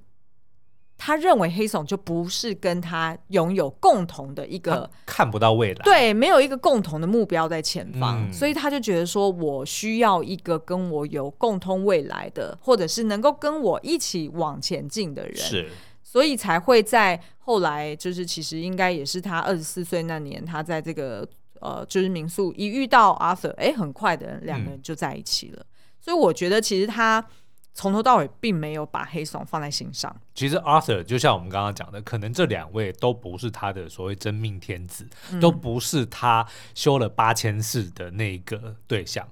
[0.98, 15.70] 他认为黑松就不是跟他拥有共同的一个看不到未来，对，没有一个共同的目标在前方，嗯，所以他就觉得说我需要一个跟我有共通未来的，或者是能够跟我一起往前进的人，是，
[16.18, 21.28] 所以才会在后来就是其实应该也是他二十四岁那年，他在这个。
[21.60, 25.58] 呃，就是民宿一遇到 Arthur，哎，很快的两个人就在一起了。
[25.60, 25.66] 嗯。
[26.00, 27.26] 所以我觉得其实他
[27.74, 30.16] 从头到尾并没有把黑松放在心上。
[30.36, 39.28] 其实 Arthur 就像我们刚刚讲的，可能这两位都不是他的所谓真命天子，嗯，都不是他修了八千世的那个对象。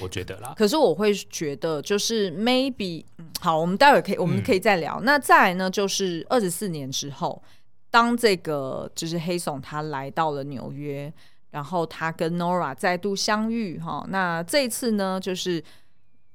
[0.00, 0.54] 我觉得啦。
[0.56, 3.04] 可是我会觉得，就是 maybe，
[3.40, 4.98] 好，我们待会可以，我们可以再聊。
[5.00, 5.04] 嗯。
[5.04, 7.42] 那再来呢，就是二十四年之后，
[7.90, 11.12] 当这个就是黑松他来到了纽约。
[11.52, 15.62] 然后他跟 Nora 再度相遇，哈，那这一次呢，就是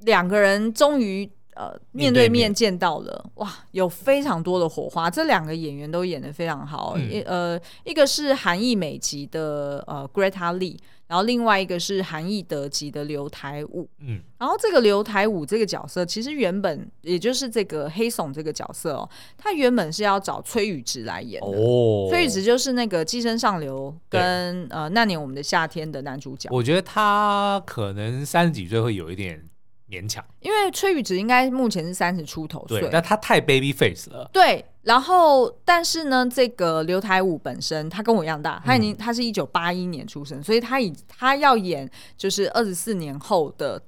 [0.02, 10.78] 两个人终于呃面对面见到了，哇，有非常多的火花，这两个演员都演得非常好，嗯、呃，一个是韩裔美籍的呃 Greta Lee。
[11.08, 26.50] 然后另外一个是韩裔德籍的刘台武，嗯，然后这个刘台武这个角色，其实原本也就是这个黑松这个角色哦，他原本是要找崔宇植来演的，哦，崔宇植就是那个《寄生上流》跟呃那年我们的夏天的男主角。
[26.52, 29.42] 我觉得他可能三十几岁会有一点
[29.90, 34.66] 勉强，因为崔宇植应该目前是三十出头岁，但他太 baby face 了，对。
[34.88, 43.82] 然后，但是呢，这个刘台武本身他跟我一样大，他已经、嗯、他是一九八一年出生，所以他以他要演就是二十四年后的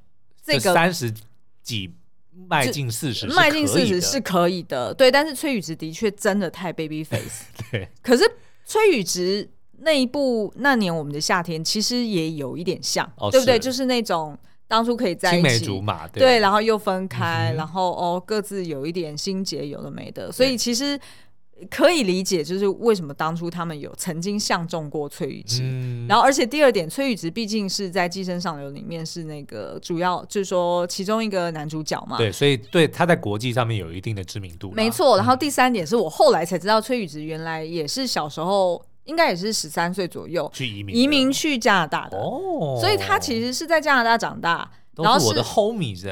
[0.44, 1.10] 这个三十
[1.64, 1.94] 几
[2.48, 5.10] 迈进四十，迈进四十是可以的，对。
[5.10, 7.88] 但是崔宇植的确真的太 baby face， 对。
[8.02, 8.24] 可是
[8.66, 13.58] 崔宇植那一部那年我们的夏天其实也有一点像，哦、对不对？
[13.58, 14.38] 就是那种。
[14.70, 15.66] 当初可以在一起，
[16.14, 20.98] 对，对，然后又分开，嗯、然后哦，各自有一点心结，有的没的，所以其实
[21.72, 25.64] 可以理解，就是为什么当初他们有曾经相中过崔宇植。
[25.64, 34.72] 嗯、然后，而且第二点，崔宇植毕竟是在《寄生上流》里面是那个主要，就是说其中一个男主角嘛，对，所以对他在国际上面有一定的知名度。
[34.72, 38.82] 没错，然后第三点是我后来才知道，崔宇植原来也是小时候。
[39.10, 46.06] 应该也是十三岁左右去移民，移民去加拿大的，哦，所以他其实是在加拿大长大，然后是我的 homies，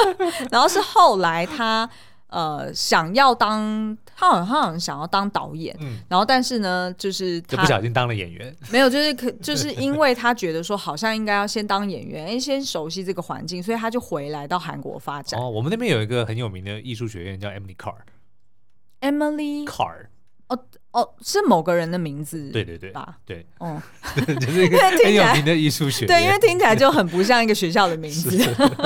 [0.52, 1.88] 然后是后来他
[2.28, 15.40] 呃想要当，他好像他好像想要当导演，嗯，然后但是呢，就是他就不小心当了演员，没有，就是可 就是因为他觉得说好像应该要先当演员，先熟悉这个环境，所以他就回来到韩国发展。
[15.40, 20.06] 哦，我们那边有一个很有名的艺术学院叫 Emily Carr，Emily Carr。
[20.48, 20.58] 哦
[20.92, 23.16] 哦，是某个人的名字，对对对，吧？
[23.24, 23.80] 对，哦，
[24.40, 28.38] 就是一个很有名的艺术学，对，因为听起来就很不像一个学校的名字。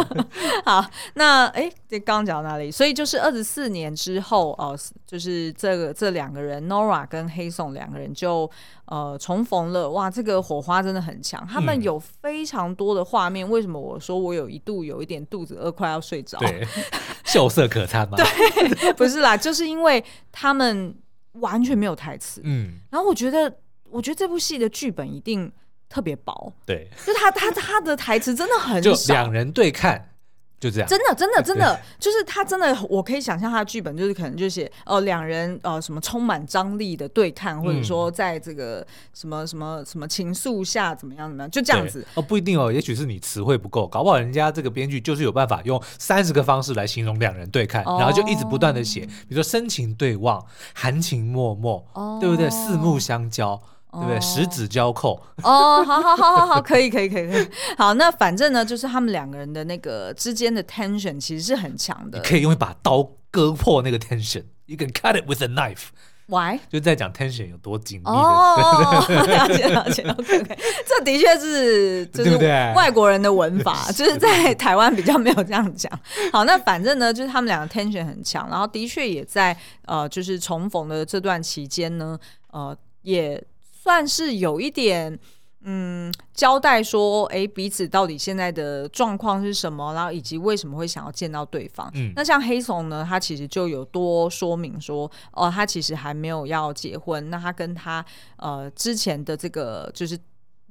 [0.64, 2.71] 好，那哎，这刚讲到哪里？
[2.71, 8.49] 所以就是二十四年之后，哦，就是这个这两个人，Nora 跟黑松两个人就
[8.85, 9.90] 呃重逢了。
[9.90, 13.49] 哇，这个火花真的很强，他们有非常多的画面。
[13.51, 16.38] 为什么我说我有一度有一点肚子饿，快要睡着？
[16.38, 16.64] 对，
[17.27, 18.16] 秀色可餐吗？
[18.16, 20.95] 对，不是啦，就是因为他们。
[21.40, 23.55] 完全没有台词，嗯，然后我觉得，
[23.90, 25.51] 我觉得这部戏的剧本一定
[25.88, 30.11] 特别薄，对，就他他他的台词真的很少，就两人对看。
[30.59, 50.42] 就这样，真的，真的，真的，就是他真的，我可以想象他的剧本就是可能就写哦，两人呃什么充满张力的对抗，或者说在这个什么什么什么情愫下怎么样怎么样，就这样子哦，不一定哦，也许是你词汇不够，搞不好人家这个编剧就是有办法用三十个方式来形容两人对看，哦、然后就一直不断的写，比如说深情对望、
[50.75, 52.49] 含情脉脉，哦、对不对？
[52.49, 53.61] 四目相交。
[53.96, 54.20] 对不对？
[54.20, 57.48] 十指交扣 哦，好好好好好，可以可以可以可以。
[57.78, 62.18] 好，那反正呢，就是他们两个人的那个之间的 tension 其实是很强的。
[62.18, 65.88] 你可以用一把刀割破那个 tension，you can cut it with a knife。
[66.28, 66.59] Why？
[66.68, 68.06] 就在讲 tension 有多紧密。
[68.06, 70.02] 哦，了解了解。
[70.11, 72.37] OK OK，这的确是就是
[72.74, 75.90] 外国人的文法，就是在台湾比较没有这样讲。
[76.32, 82.18] 好，那反正呢，就是他们两个 tension 很强，然后的确也在呃，就是重逢的这段期间呢，
[82.50, 83.40] 呃，也。
[83.87, 85.16] 算是有一点，
[85.62, 91.88] 嗯，交代说，哎，彼此到底现在的状况是什么，然后以及为什么会想要见到对方。
[91.94, 98.05] 嗯，那像黑松呢，他其实就有多说明说，哦，他其实还没有要结婚，那他跟他
[98.38, 100.18] 呃之前的这个就是。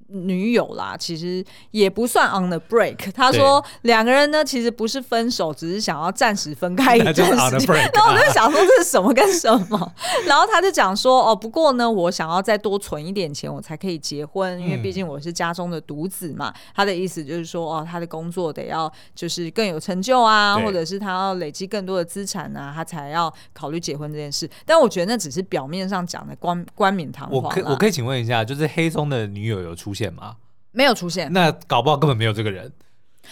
[0.07, 3.11] 女友啦，其实也不算 on the break。
[3.11, 7.75] 他说两个人呢，其实不是分手，只是想要暂时分开一 段时间。
[7.93, 9.93] 然后我就想说这是什么跟什么？
[10.27, 16.53] 然后他就讲说哦，不过呢，我想要再多存一点钱，我才可以结婚，因为毕竟我是家中的独子嘛。
[16.75, 24.47] 他的意思就是说哦，他的工作得要就是更有成就啊，或者是他要累积更多的资产啊，他才要考虑结婚这件事。
[24.65, 27.41] 但我觉得那只是表面上讲的冠冠冕堂皇。
[27.41, 30.35] 我可我可以请问一下，就是黑松的女友有出现吗？
[30.71, 32.71] 没有出现，那搞不好根本没有这个人。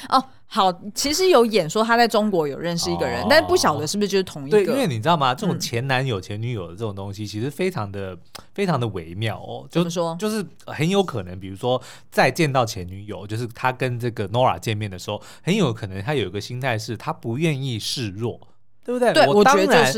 [0.10, 4.58] 哦，好，其实有演说他在中国有认识一个人，哦、但不晓得是不是就是同一个。
[4.58, 5.36] 对，因为你知道吗？
[5.36, 8.18] 这种前男友、前女友的这种东西，其实非常的、
[8.56, 9.68] 非常的微妙哦。
[9.70, 10.16] 就怎么说？
[10.20, 18.40] 就是很有可能，比如说再见到前女友，就是他跟这个 Nora 见面的时候，很有可能他有一个心态是他不愿意示弱。
[18.86, 19.14] 对不对？
[19.14, 19.94] 对，我当然，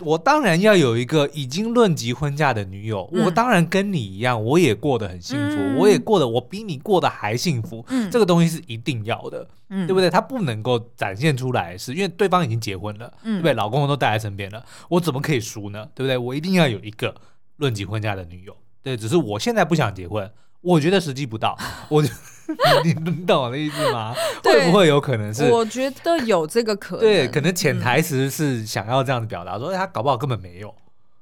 [0.00, 7.84] 我当然要有一个已经论及婚嫁的女友，嗯、我当然跟你一样，我也过得很幸福，嗯、我也过得我比你过得还幸福。
[7.88, 10.10] 嗯，这个东西是一定要的，嗯，对不对？
[10.10, 13.52] 他不能够展现出来是，是因为对方已经结婚了，嗯，对不对？
[13.54, 15.88] 老公都带在身边了，我怎么可以输呢？
[15.94, 16.18] 对不对？
[16.18, 17.14] 我一定要有一个
[17.58, 18.56] 论及婚嫁的女友。
[18.82, 20.30] 对，只是我现在不想结婚，
[20.64, 21.56] 我觉得时机不到，
[21.88, 22.08] 我就。
[22.84, 24.14] 你你懂我的意思吗？
[24.42, 25.48] 会不会有可能是？
[25.50, 27.00] 我觉得有这个可能。
[27.00, 30.74] 对，可能潜台词是想要这样子表达，说他搞不好根本没有，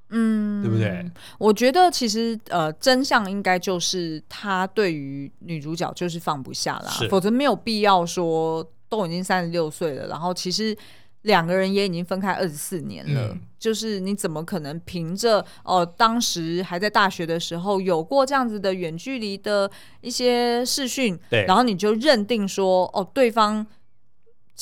[0.09, 1.09] 嗯，对不对？
[1.39, 10.77] 我觉得其实呃，真相应该就是他对于女主角就是放不下啦，否则没有必要说都已经三十六岁了，然后其实。
[11.23, 23.67] 两个人也已经分开二十四年了，嗯、就是你怎么可能凭着哦、呃，当时还在大学的时候有过这样子的远距离的一些视讯，然后你就认定说哦，对方。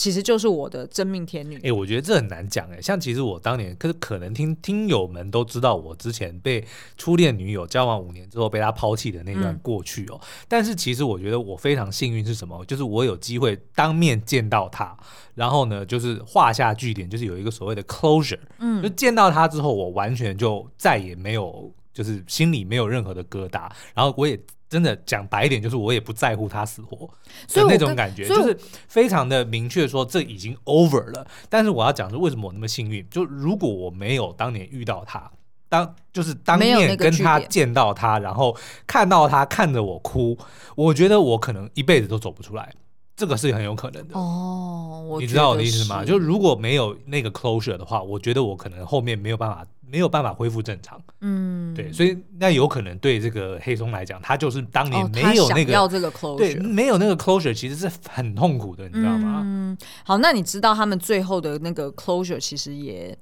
[0.00, 1.56] 其实就是我的真命天女。
[1.56, 2.80] 哎、欸，我觉得这很难讲哎、欸。
[2.80, 10.18] 像其实我当年，可是可能听听友们都知道，我之前被初恋女友交往五年之后被她抛弃的那段过去哦。
[10.18, 12.64] 嗯、但是其实我觉得我非常幸运是什么？
[12.64, 14.96] 就是我有机会当面见到她，
[15.34, 18.40] 然后呢，就是画下句点，就是有一个所谓的 closure。
[18.58, 23.70] 嗯，就见到她之后，我完全就再也没有，就是心里没有任何的疙瘩。
[23.94, 24.40] 然后我也。
[24.70, 27.10] 真的讲白一点，就是我也不在乎他死活，
[27.48, 28.56] 所以那种感觉就是
[28.86, 31.26] 非常的明确，说这已经 over 了。
[31.48, 33.04] 但是我要讲是，为什么我那么幸运？
[33.10, 35.28] 就如果我没有当年遇到他，
[35.68, 38.56] 当就是当面跟他见到他，然后
[38.86, 40.38] 看到他看着我哭，
[40.76, 42.72] 我觉得我可能一辈子都走不出来。
[43.20, 46.02] 这个是很有可能的哦，你知道我的意思吗？
[46.02, 50.98] 就如果没有那个 closure 的话，我觉得我可能后面没有办法，没有办法恢复正常。
[51.20, 59.42] 嗯，对，所以那有可能对这个黑松来讲，他就是当年没有那个、哦、要这个 closure，对，没有那个 closure，其实是很痛苦的，你知道吗？
[59.44, 63.14] 嗯，好，那你知道他们最后的那个 closure 其实也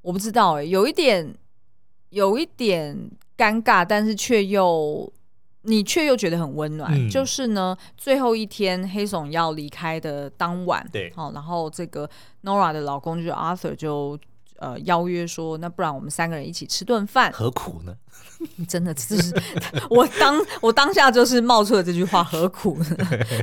[0.00, 1.34] 我不知道哎、欸，有一点
[2.08, 2.98] 有一点
[3.36, 5.12] 尴尬，但是却又。
[5.64, 12.08] 你却又觉得很温暖，嗯、就是呢，最后一天黑总要离开的当晚，对，好，然后这个
[12.44, 14.18] Nora 的老公就是 Arthur 就。
[14.64, 17.94] 呃，邀约说，那不然我们三个人一起吃顿饭，何苦呢？
[18.68, 19.34] 真的，就是
[19.90, 22.96] 我当我当下就是冒出了这句话， 何苦呢？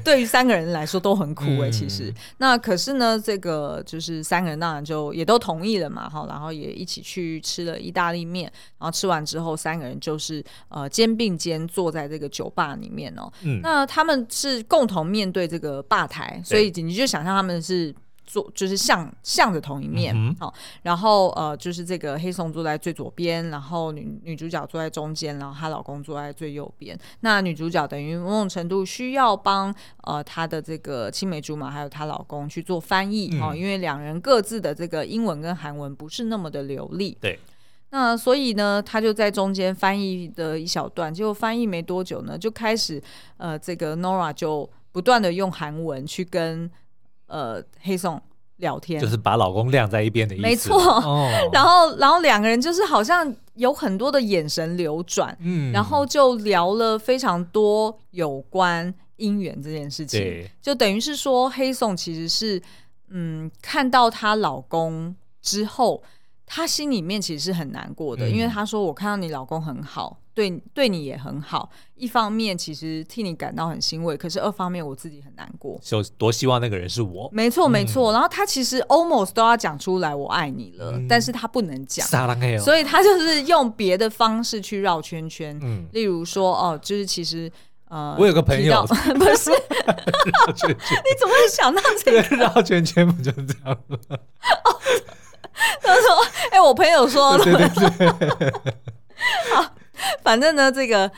[0.04, 2.12] 对于三个人来说都很苦哎、欸，嗯、其实。
[2.38, 13.32] 那可是呢，这个就是三个人当然就也都同意了嘛，哈，然后也一起去吃了意大利面，然后吃完之后，三个人就是呃肩并肩坐在这个酒吧里面哦。
[13.44, 17.94] 嗯，那他们是共同面对这个吧台，所以你就想象他们是。
[18.32, 26.98] 坐就是向向着同一面，好、嗯哼哦，然后呃，就是这个黑松坐在最左边，然后女女主角坐在中间，然后她老公坐在最右边。
[27.20, 37.18] 那女主角等于某种程度需要帮呃她的这个青梅竹马还有她老公去做翻译，哦，因为两人各自的这个英文跟韩文不是那么的流利。
[37.20, 37.38] 对，
[37.90, 43.04] 那所以呢，她就在中间翻译的一小段，结果翻译没多久呢，就开始
[43.36, 46.72] 呃，这个 Nora 就不断的用韩文去跟。
[47.32, 48.22] 呃，黑松
[48.58, 49.00] 聊天。
[49.00, 50.78] 就是把老公晾在一边的意思，没错。
[50.78, 60.52] 哦、 然后，然后两个人就是好像有很多的眼神流转，嗯，然后就聊了非常多有关姻缘这件事情，对。
[60.62, 62.62] 就等于是说黑松其实是
[63.10, 66.04] 嗯看到她老公之后，
[66.54, 70.18] 她心里面其实是很难过的，嗯、因为她说我看到你老公很好。
[70.34, 71.70] 对，对你也很好。
[71.96, 75.80] 一方面，其实替你感到很欣慰，可是二方面，我自己很难过。
[75.82, 77.30] 就多希望那个人是我。
[77.34, 78.12] 没错，没错。
[78.12, 82.06] 嗯、然后他其实 almost 都要讲出来“我爱你”了，嗯、但是他不能讲，
[82.60, 85.58] 所以他就是用别的方式去绕圈圈。
[85.62, 87.50] 嗯，例如说，哦，就是其实。
[87.90, 93.98] 呃，我有个朋友， 不是 你怎么会想到这个绕圈圈不就是这样吗？
[95.82, 98.54] 他说：“哎、欸，我朋友说了，对对对，
[99.54, 99.74] 好，
[100.24, 101.10] 反正呢，这个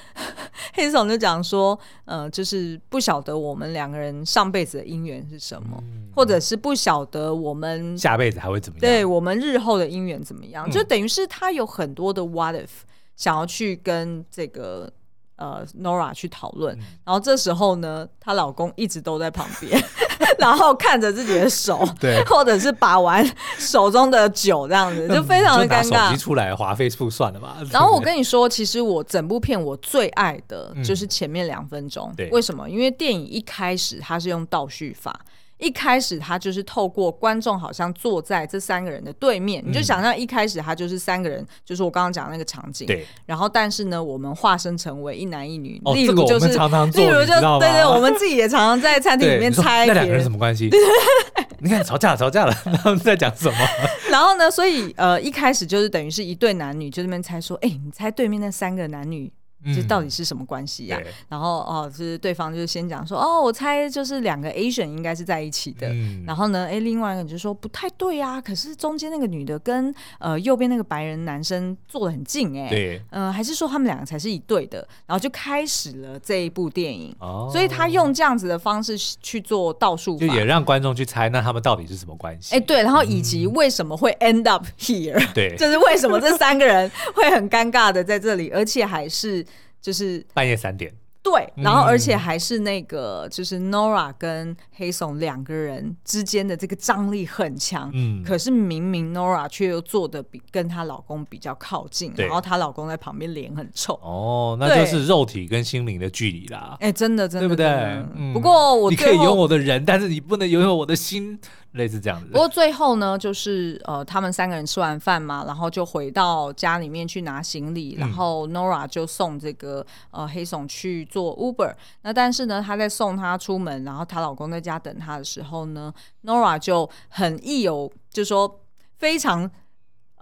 [0.73, 12.69] 黑总就讲说，呃，就是不晓得我们两个人上辈子的姻缘是什么，嗯、或者是不晓得我们下辈子还会怎么样，对我们日后的姻缘怎么样，嗯、就等于是他有很多的 what if
[13.15, 14.91] 想要去跟这个。”
[15.35, 19.83] 呃，Nora 去讨论，然后这时候呢，她老公一直都在旁边，
[20.39, 26.09] 然后看着自己的手，对，或者是把玩手中的酒这样子，就非常的尴尬。
[26.09, 27.57] 手机出来划 Facebook 算了吧。
[27.71, 32.69] 然后我跟你说，其实我整部片我最爱的就是前面两分钟，对，为什么？
[32.69, 35.19] 因为电影一开始它是用倒叙法。
[35.63, 42.85] 一开始他就是透过观众好像坐在这三个人的对面，嗯、你就想象一开始他就是三个人，就是我刚刚讲的那个场景。
[42.85, 43.07] 对。
[43.25, 50.69] 然后，但是呢，我们化身成为一男一女，哦、例如就是，常常例如就对对，我们自己也常常在餐厅里面猜那两个人什么关系？
[51.59, 52.53] 你看吵架了，吵架了，
[52.83, 53.57] 他们在讲什么？
[54.11, 59.31] 然后呢，所以呃，一开始就是等于是一对男女就在那边猜说，哎，你猜对面那三个男女。
[59.73, 61.05] 这到底是什么关系呀、啊？
[61.05, 65.87] 嗯、然后哦，就是对方就是先讲说哦，我猜就是两个 Asian 应该是在一起的。
[65.89, 72.69] 嗯、然后呢，哎，另外一个就说不太对啊，可是中间那个女的跟呃右边那个白人男生坐的很近哎。
[72.69, 73.01] 对。
[73.11, 74.79] 嗯、呃，还是说他们两个才是一对的？
[75.05, 77.15] 然后就开始了这一部电影。
[77.19, 77.49] 哦。
[77.51, 82.55] 所以他用这样子的方式去做倒数，就也让观众去猜那他们到底是什么关系？
[82.55, 82.83] 哎，对。
[82.83, 85.55] 然后以及为什么会 end up here？、嗯、对。
[85.57, 89.45] 就是为什么这三个人会很尴尬的在这里，而且还是。
[89.83, 90.89] 就是半夜三点，
[91.21, 108.33] 对，然后而且还是那个，就是 Nora 跟黑松两个人之间的这个张力很强，嗯，可是明明 Nora 却又坐的比跟她老公比较靠近，然后她老公在旁边脸很臭，哦，那就是肉体跟心灵的距离啦，哎，真的真的，对不对？
[108.33, 111.37] 不过我你可以拥有我的人，但是你不能拥有我的心。
[111.73, 112.27] 类似这样子。
[112.31, 121.73] 不过最后呢，就是呃，他们三个人吃完饭嘛，然后就回到家里面去拿行李，嗯、然后 Nora 就送这个呃黑松去做 Uber。
[122.01, 125.93] 那但是呢，她在送她出门，然后她老公在家等她的时候呢
[126.23, 128.61] ，Nora 就很意有，就说
[128.97, 129.51] 非常。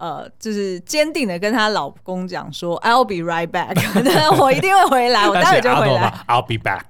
[0.02, 3.72] 呃，就是坚定的跟她老公讲说，I'll be right back，
[4.36, 6.82] 我一定会回来，我待会就回来，I'll be back。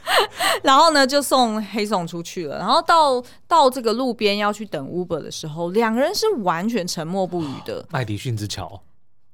[0.64, 2.56] 然后呢，就送黑松出去了。
[2.56, 7.84] 然后到到这个路边要去等 Uber 的时候，两个人是完全沉默不语的。
[7.90, 8.82] 麦迪逊之桥。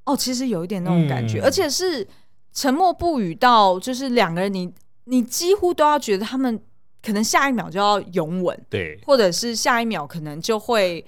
[0.05, 2.05] 哦，其实有一点那种感觉，嗯、而且是
[2.53, 4.73] 沉默不语到，就是两个人你，你
[5.19, 6.61] 你几乎都要觉得他们
[7.01, 11.07] 可能下一秒就要拥吻，对，或者是下一秒可能就会。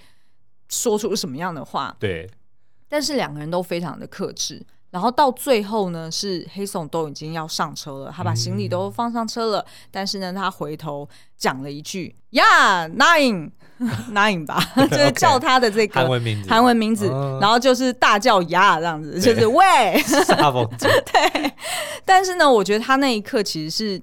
[0.75, 1.95] 说出什么样的话？
[1.99, 2.29] 对，
[2.89, 4.61] 但是两个人都非常的克制，
[4.91, 13.51] 然后到最后呢，是黑松都已经要上车了，他把行李都放上车了，嗯、但是呢，他回头讲了一句呀，nine
[14.13, 14.61] nine 吧，
[14.91, 20.03] 就是叫他的这个韩文名字，韩文名字，嗯、然后就是大叫呀这样子，就是喂，
[20.79, 21.53] 对，
[22.05, 24.03] 但是呢，我觉得他那一刻其实是。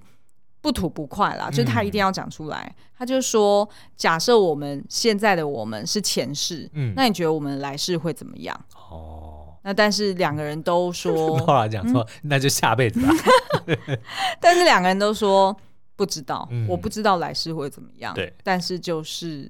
[0.62, 2.72] 不吐不快啦，就是他一定要讲出来。
[2.78, 13.10] 嗯、他就说：“假设我们现在的我们是前世，嗯，那你觉得我们来世会怎么样？”哦，那但是两个人都说， 后来讲说，嗯、那就下辈子吧。
[14.40, 15.56] 但是两个人都说
[15.96, 18.14] 不知道，嗯、我不知道来世会怎么样。
[18.14, 19.50] 对，但是就是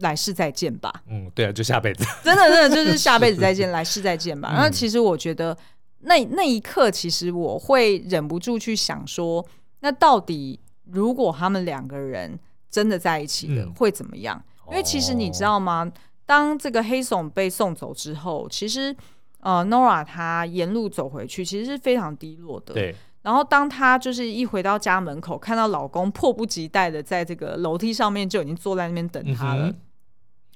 [0.00, 0.92] 来世再见吧。
[1.06, 2.04] 嗯，对啊，就下辈子。
[2.24, 4.52] 真的，真的就是下辈子再见， 来世再见吧。
[4.56, 5.56] 那其实我觉得，
[6.00, 9.46] 那那一刻，其实我会忍不住去想说。
[9.84, 14.42] 那到底如果他们两个人真的在一起了，会怎么样？
[14.68, 15.92] 因为其实你知道吗？
[16.24, 18.96] 当这个黑怂被送走之后，其实
[19.40, 22.72] 呃，Nora 她沿路走回去，其实是非常低落的。
[22.72, 22.96] 对。
[23.20, 29.70] 然后当她就是一回到家门口，看到老公迫不及待的在这个楼梯上面就已经坐在那边等她了，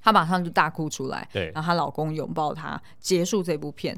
[0.01, 1.29] 她马上就大哭出来。
[1.31, 1.51] 对。
[1.53, 3.95] 然后她老公拥抱她，结束这部片。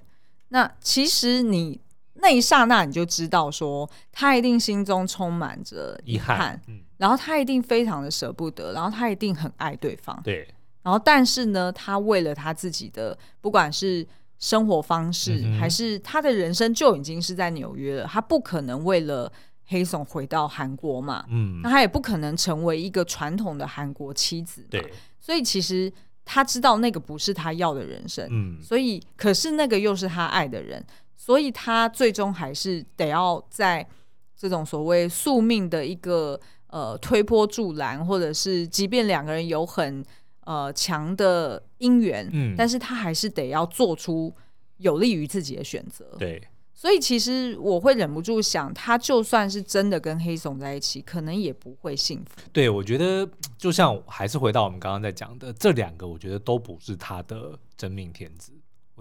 [0.49, 1.79] 那其实你。
[2.21, 10.47] 那一刹那，你就知道说，他一定心中充满着遗憾，嗯、然后他一定非常的舍不得，然后他一定很爱对方，对。
[10.83, 14.03] 然后，但是呢，他为了他自己的，不管是
[14.39, 18.07] 生活方式，嗯、还是他的人生，就已经是在纽约了。
[18.07, 19.31] 他不可能为了
[19.67, 24.91] 黑松回到韩国嘛，嗯，那他也不可能成为一个传统的韩国妻子，对。
[25.19, 25.91] 所以，其实
[26.25, 28.59] 他知道那个不是他要的人生，嗯。
[28.59, 30.83] 所以，可是那个又是他爱的人。
[31.21, 33.87] 所以他最终还是得要在
[34.35, 40.03] 这种所谓宿命的一个呃推波助澜，或者是即便两个人有很
[40.45, 44.33] 呃强的姻缘，嗯，但是他还是得要做出
[44.77, 46.15] 有利于自己的选择。
[46.17, 46.41] 对，
[46.73, 52.41] 所以其实我会忍不住想，他就算是真的跟黑松在一起，可能也不会幸福。
[52.51, 58.51] 对，我觉得 就像还是回到我们刚刚在讲的，这两个我觉得都不是他的真命天子。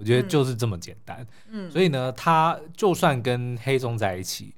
[0.01, 1.25] 我觉得就是这么简单。
[1.51, 4.55] 嗯，所以呢，他就算跟黑总在一起。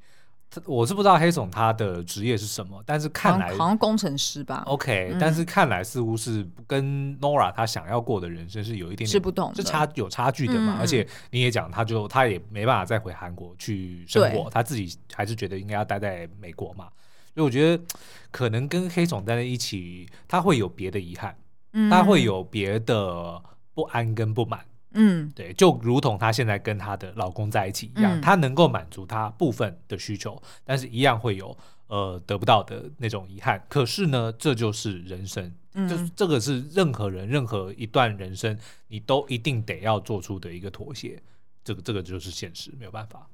[0.55, 4.63] 他我是不知道黑总他的职业是什么，但是看来好像工程师吧。
[4.67, 10.77] OK，嗯，但是看来似乎是跟 Nora 他想要过的人生是有一点点是不同，是差有差距的嘛。
[10.77, 16.87] 嗯，而且你也讲，他就他也没办法再回韩国去生活，他自己还是觉得应该要待在美国嘛。
[17.35, 17.83] 所以我觉得
[18.31, 21.35] 可能跟黑总待在一起，他会有别的遗憾，
[21.73, 24.61] 嗯，他会有别的不安跟不满。
[24.95, 33.65] 嗯，对，就如同她现在跟她的老公在一起一样，她、嗯、能够满足她部分的需求，但是一样会有呃得不到的那种遗憾。
[33.69, 41.23] 可是呢，这就是人生，嗯、就这个是任何人任何一段人生，你都一定得要做出的一个妥协。
[41.65, 43.29] 这个这个就是现实，没有办法。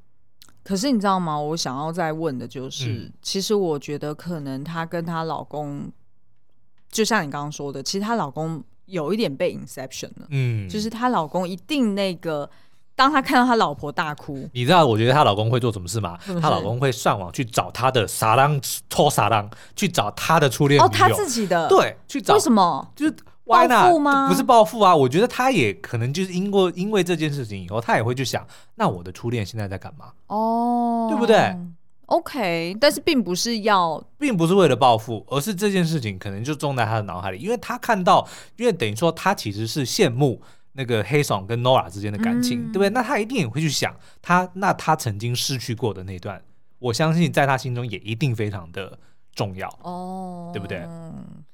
[0.63, 1.41] 可是你知道吗？
[1.41, 5.91] 我想要再问的就是，嗯、其实我觉得可能她跟她老公，
[6.91, 8.63] 就像你刚刚说的，其实她老公。
[8.89, 12.49] 有一点被 inception 了，嗯，就是她老公一定那个，
[12.97, 16.19] 当他看到他老婆大哭，你知道，我觉得她老公会做什么事吗？
[16.41, 21.69] 她老公会上网去找他的撒浪拖撒浪，去找他的初恋哦，他自己的？
[21.69, 22.35] 对，去找。
[22.35, 22.91] 为什么？
[22.97, 23.15] 就是
[23.45, 24.29] 报复吗？
[24.29, 30.13] 不是报复啊，我觉得他也可能就是因为因为这件事情以后，他也会去想，那我的初恋现在在干嘛？
[30.27, 31.57] 哦，对不对
[32.09, 40.41] ？OK，但是并不是要，并不是为了报复，而是这件事情可能就种在他的脑海里，因为他看到，因为等于说他其实是羡慕
[40.73, 42.89] 那个黑爽跟 Nora 之间的感情，嗯、对不对？
[42.91, 46.43] 那他一定也会去想他，那他曾经失去过的那段，
[46.79, 48.99] 我相信在他心中也一定非常的
[49.35, 50.83] 重要哦，对不对？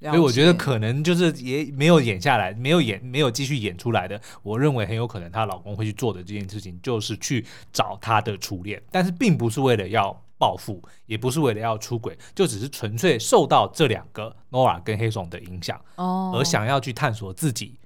[0.02, 4.20] 所以我觉得可能就是也没有演下来，没有演，没有继续演出来的。
[4.42, 10.23] 我认为很有可能她老公会去做的这件事情，就是去找他的初恋，但是并不是为了要。
[10.45, 17.78] 报复也不是为了要出轨，就只是纯粹受到这两个 Nora 跟黑松的影响，哦，而想要去探索自己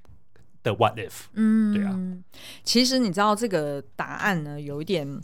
[0.65, 1.27] 的 What if？
[1.35, 1.97] 嗯，对啊。
[2.65, 5.21] 其实你知道这个答案呢，有一点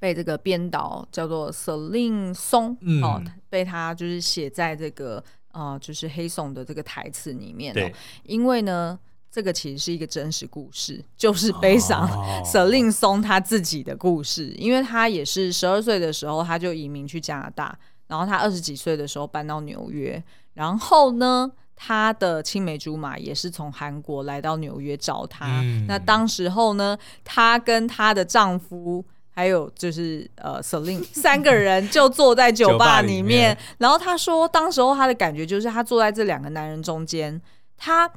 [0.00, 2.34] 被这个编导叫做 Celine
[2.80, 5.22] 嗯、哦，被他就是写在这个
[5.52, 8.98] 呃，就是黑松的这个台词里面，对，因为呢。
[9.32, 12.06] 这个其实是一个真实故事，就是悲伤
[12.44, 17.74] Celine Song 他自己的故事，因为他也是十二岁的时候他就移民去加拿大，
[18.08, 20.22] 然后他二十几岁的时候搬到纽约，
[20.52, 25.46] 然后呢，他的青梅竹马也是从韩国来到纽约找他。
[25.62, 37.40] 嗯、那当时候呢，他跟他的丈夫还有就是呃 Celine 三个人就坐在酒吧里面，里面然后他说，当时候他的感觉就是他坐在这两个男人中间，
[37.78, 38.12] 他。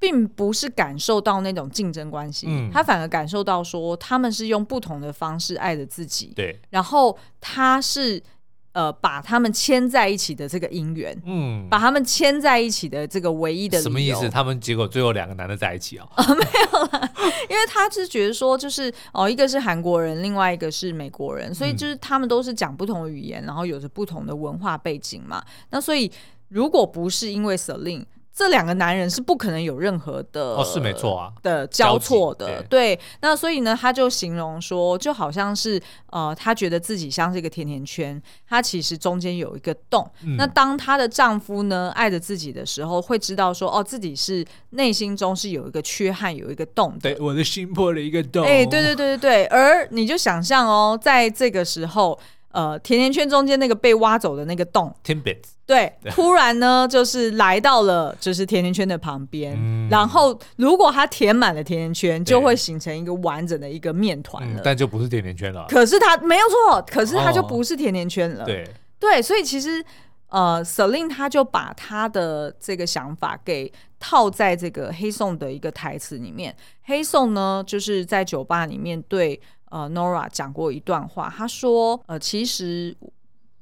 [0.00, 6.32] 并不是感受到那种竞争关系，嗯、他反而感受到说他们是用不同的方式爱着自己。
[6.34, 8.22] 对，然后他是
[8.72, 13.80] 呃把他们牵在一起的这个姻缘，嗯，把他们牵在一起的这个唯一的。
[13.82, 14.28] 什么意思？
[14.28, 16.06] 他们结果最后两个男的在一起啊？
[16.16, 17.12] 哦、没有啦，
[17.50, 25.44] 因为他是觉得说就是哦，一个是韩国人，另外一个是美国人，所以就是他们都是讲不同的语言，然后有着不同的文化背景嘛。
[25.70, 26.10] 那所以
[26.48, 27.58] 如果不是因为。
[28.38, 33.00] 这两个男人是不可能有任何的哦，是没错啊的交错的，对，对。
[33.20, 40.08] 那所以呢，他就形容说，就好像是呃，他觉得自己像是一个甜甜圈，他其实中间有一个洞。
[40.22, 47.12] 嗯、那当她的丈夫呢爱着自己的时候，会知道说，哦，自己是内心中是有一个缺憾，有一个洞的。
[47.12, 48.44] 对，我的心破了一个洞。
[48.44, 49.46] 哎，对对对对对。
[49.46, 52.16] 而你就想象哦，在这个时候。
[52.50, 65.66] 呃，甜甜圈中间那个被挖走的那个洞，Timbits，对，突然呢，就是来到了就是甜甜圈的旁边，嗯、然后如果它填满了甜甜圈，就会形成一个完整的一个面团了、嗯，但就不是甜甜圈了。
[65.68, 68.44] 可是它没有错，可是它就不是甜甜圈了。
[68.44, 68.66] 哦、对
[68.98, 69.84] 对，所以其实
[70.28, 73.70] 呃，Celine 他就把他的这个想法给
[74.00, 76.56] 套在这个黑宋的一个台词里面。
[76.84, 79.38] 黑宋呢，就是在酒吧里面对。
[79.70, 82.96] 呃，Nora 讲过一段话，他说：“呃，其实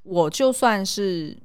[0.02, 1.36] 我就算是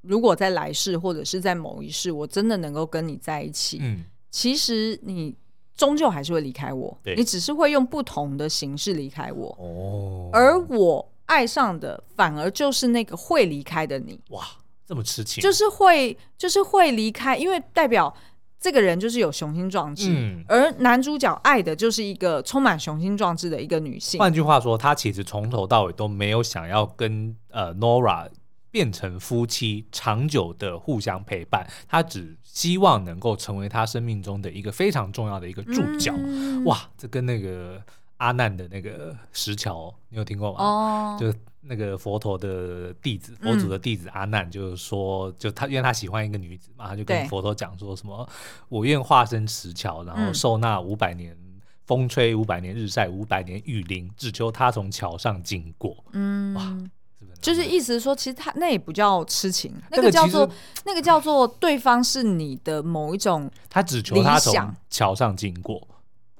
[0.00, 5.36] 如果在来世或者是在某一世，我真的能够跟你在一起，嗯，其实你
[5.74, 9.48] 终究还是会离开我，你只是会用不同的形式离开我。
[9.58, 14.18] 哦，而我爱上的反而就是那个会离开的你。
[14.30, 14.46] 哇，
[14.86, 18.14] 这么痴情，就是会，就是会离开，因为代表。”
[18.60, 24.20] 这个人就是有雄心壮志，嗯、而男主角爱的就是一个充满雄心壮志的一个女性。
[24.20, 28.28] 换句话说，他其实从头到尾都没有想要跟呃 Nora
[28.70, 31.66] 变成夫妻，长久的互相陪伴。
[31.88, 36.12] 他只希望能够成为他生命中的一个非常重要的一个注脚。
[36.16, 37.82] 嗯、哇，这跟那个
[38.18, 40.62] 阿难的那个石桥，你有听过吗？
[40.62, 41.32] 哦，就
[41.62, 48.28] 那个佛陀的弟子，佛祖的弟子阿难，就是说，就他因为他喜欢一个女子嘛，他就跟佛陀讲说什么
[48.68, 51.36] ：“我愿化身石桥，然后受那五百年
[51.84, 56.76] 风吹、五百年日晒、五百年雨淋，只求他从桥上经过。”嗯，哇，
[57.40, 60.50] 就是意思是说，其实他那也不叫痴情，那个叫做
[60.84, 65.86] 那个叫做对方是你的某一种，他只求他从桥上经过，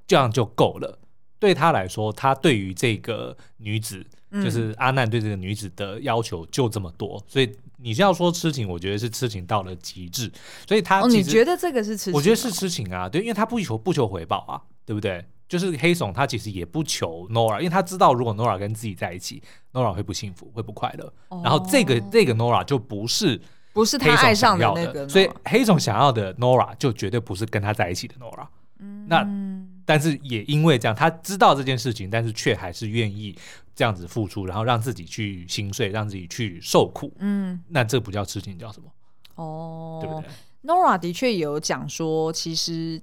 [0.07, 0.99] 这样就够了。
[1.39, 10.31] 对他来说，他对于这个女子，嗯、就是阿难对这个女子的要求就这么多，所以你是要说痴情，我觉得是痴情到了极致。
[10.69, 12.13] 所以他、哦，你觉得这个是痴情？
[12.13, 15.25] 我觉得是痴情啊，对，因为他不求不求回报啊，对不对？
[15.49, 21.13] 就是黑怂他其实也不求 Nora，因为他知道如果 Nora 跟自己在一起，Nora 会不幸福，会不快乐。
[21.31, 23.41] 哦、然后这个这个 Nora 就不是
[23.73, 28.47] 不是他爱上的那个，所以黑怂想要的 Nora 就绝对不是跟他在一起的 Nora。
[28.79, 29.27] 嗯，那。
[29.87, 33.37] 但是也因为这样，他知道这件事情，但是却还是愿意
[33.81, 37.11] 这样子付出，然后让自己去心碎，让自己去受苦。
[37.19, 38.91] 嗯，那这不叫痴情，叫什么？
[39.37, 40.29] 哦，对不对
[40.65, 43.01] ？Nora 的确有讲说，其实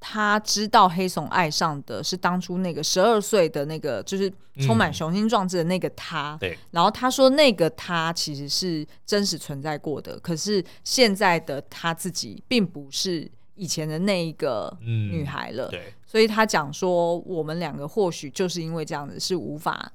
[0.00, 4.32] 他知道黑怂爱上的是当初那个十二岁的那个，就是
[4.62, 6.38] 充满雄心壮志的那个他。
[6.40, 6.58] 对、嗯。
[6.70, 13.30] 然后他说，那个他其实是真实存在过的，可是现在的他自己并不是。
[13.60, 19.90] 以前的那一个女孩了，嗯、对，所以他讲说，我们两个或许就是因为这样子是无法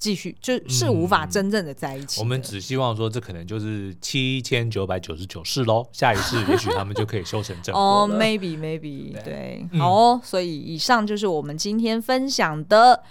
[0.00, 2.22] 继续，就是无法真正的在一起、嗯。
[2.22, 10.20] 我们只希望说，这可能就是七千九百九十九世喽，下一世 也许他们就可以修成正果哦、oh,，maybe maybe，对，好哦。
[10.24, 13.04] 所以以上就是我们今天分享的。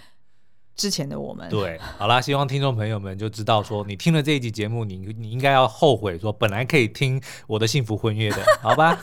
[0.76, 8.98] 之前的我们对，好啦，希望听众朋友们就知道说，你听了这一集节目，你你应该要后悔说，本来可以听我的幸福婚约的， 好吧？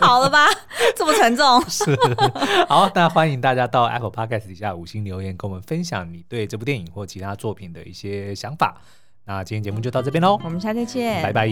[0.00, 0.46] 好了吧？
[0.96, 1.84] 这么沉重是
[2.68, 8.80] 好，那欢迎大家到 Apple Podcast 底下五星留言，跟我们分享你对这部电影或其他作品的一些想法。
[9.24, 11.48] 那今天节目就到这边喽，我们下期见，拜拜。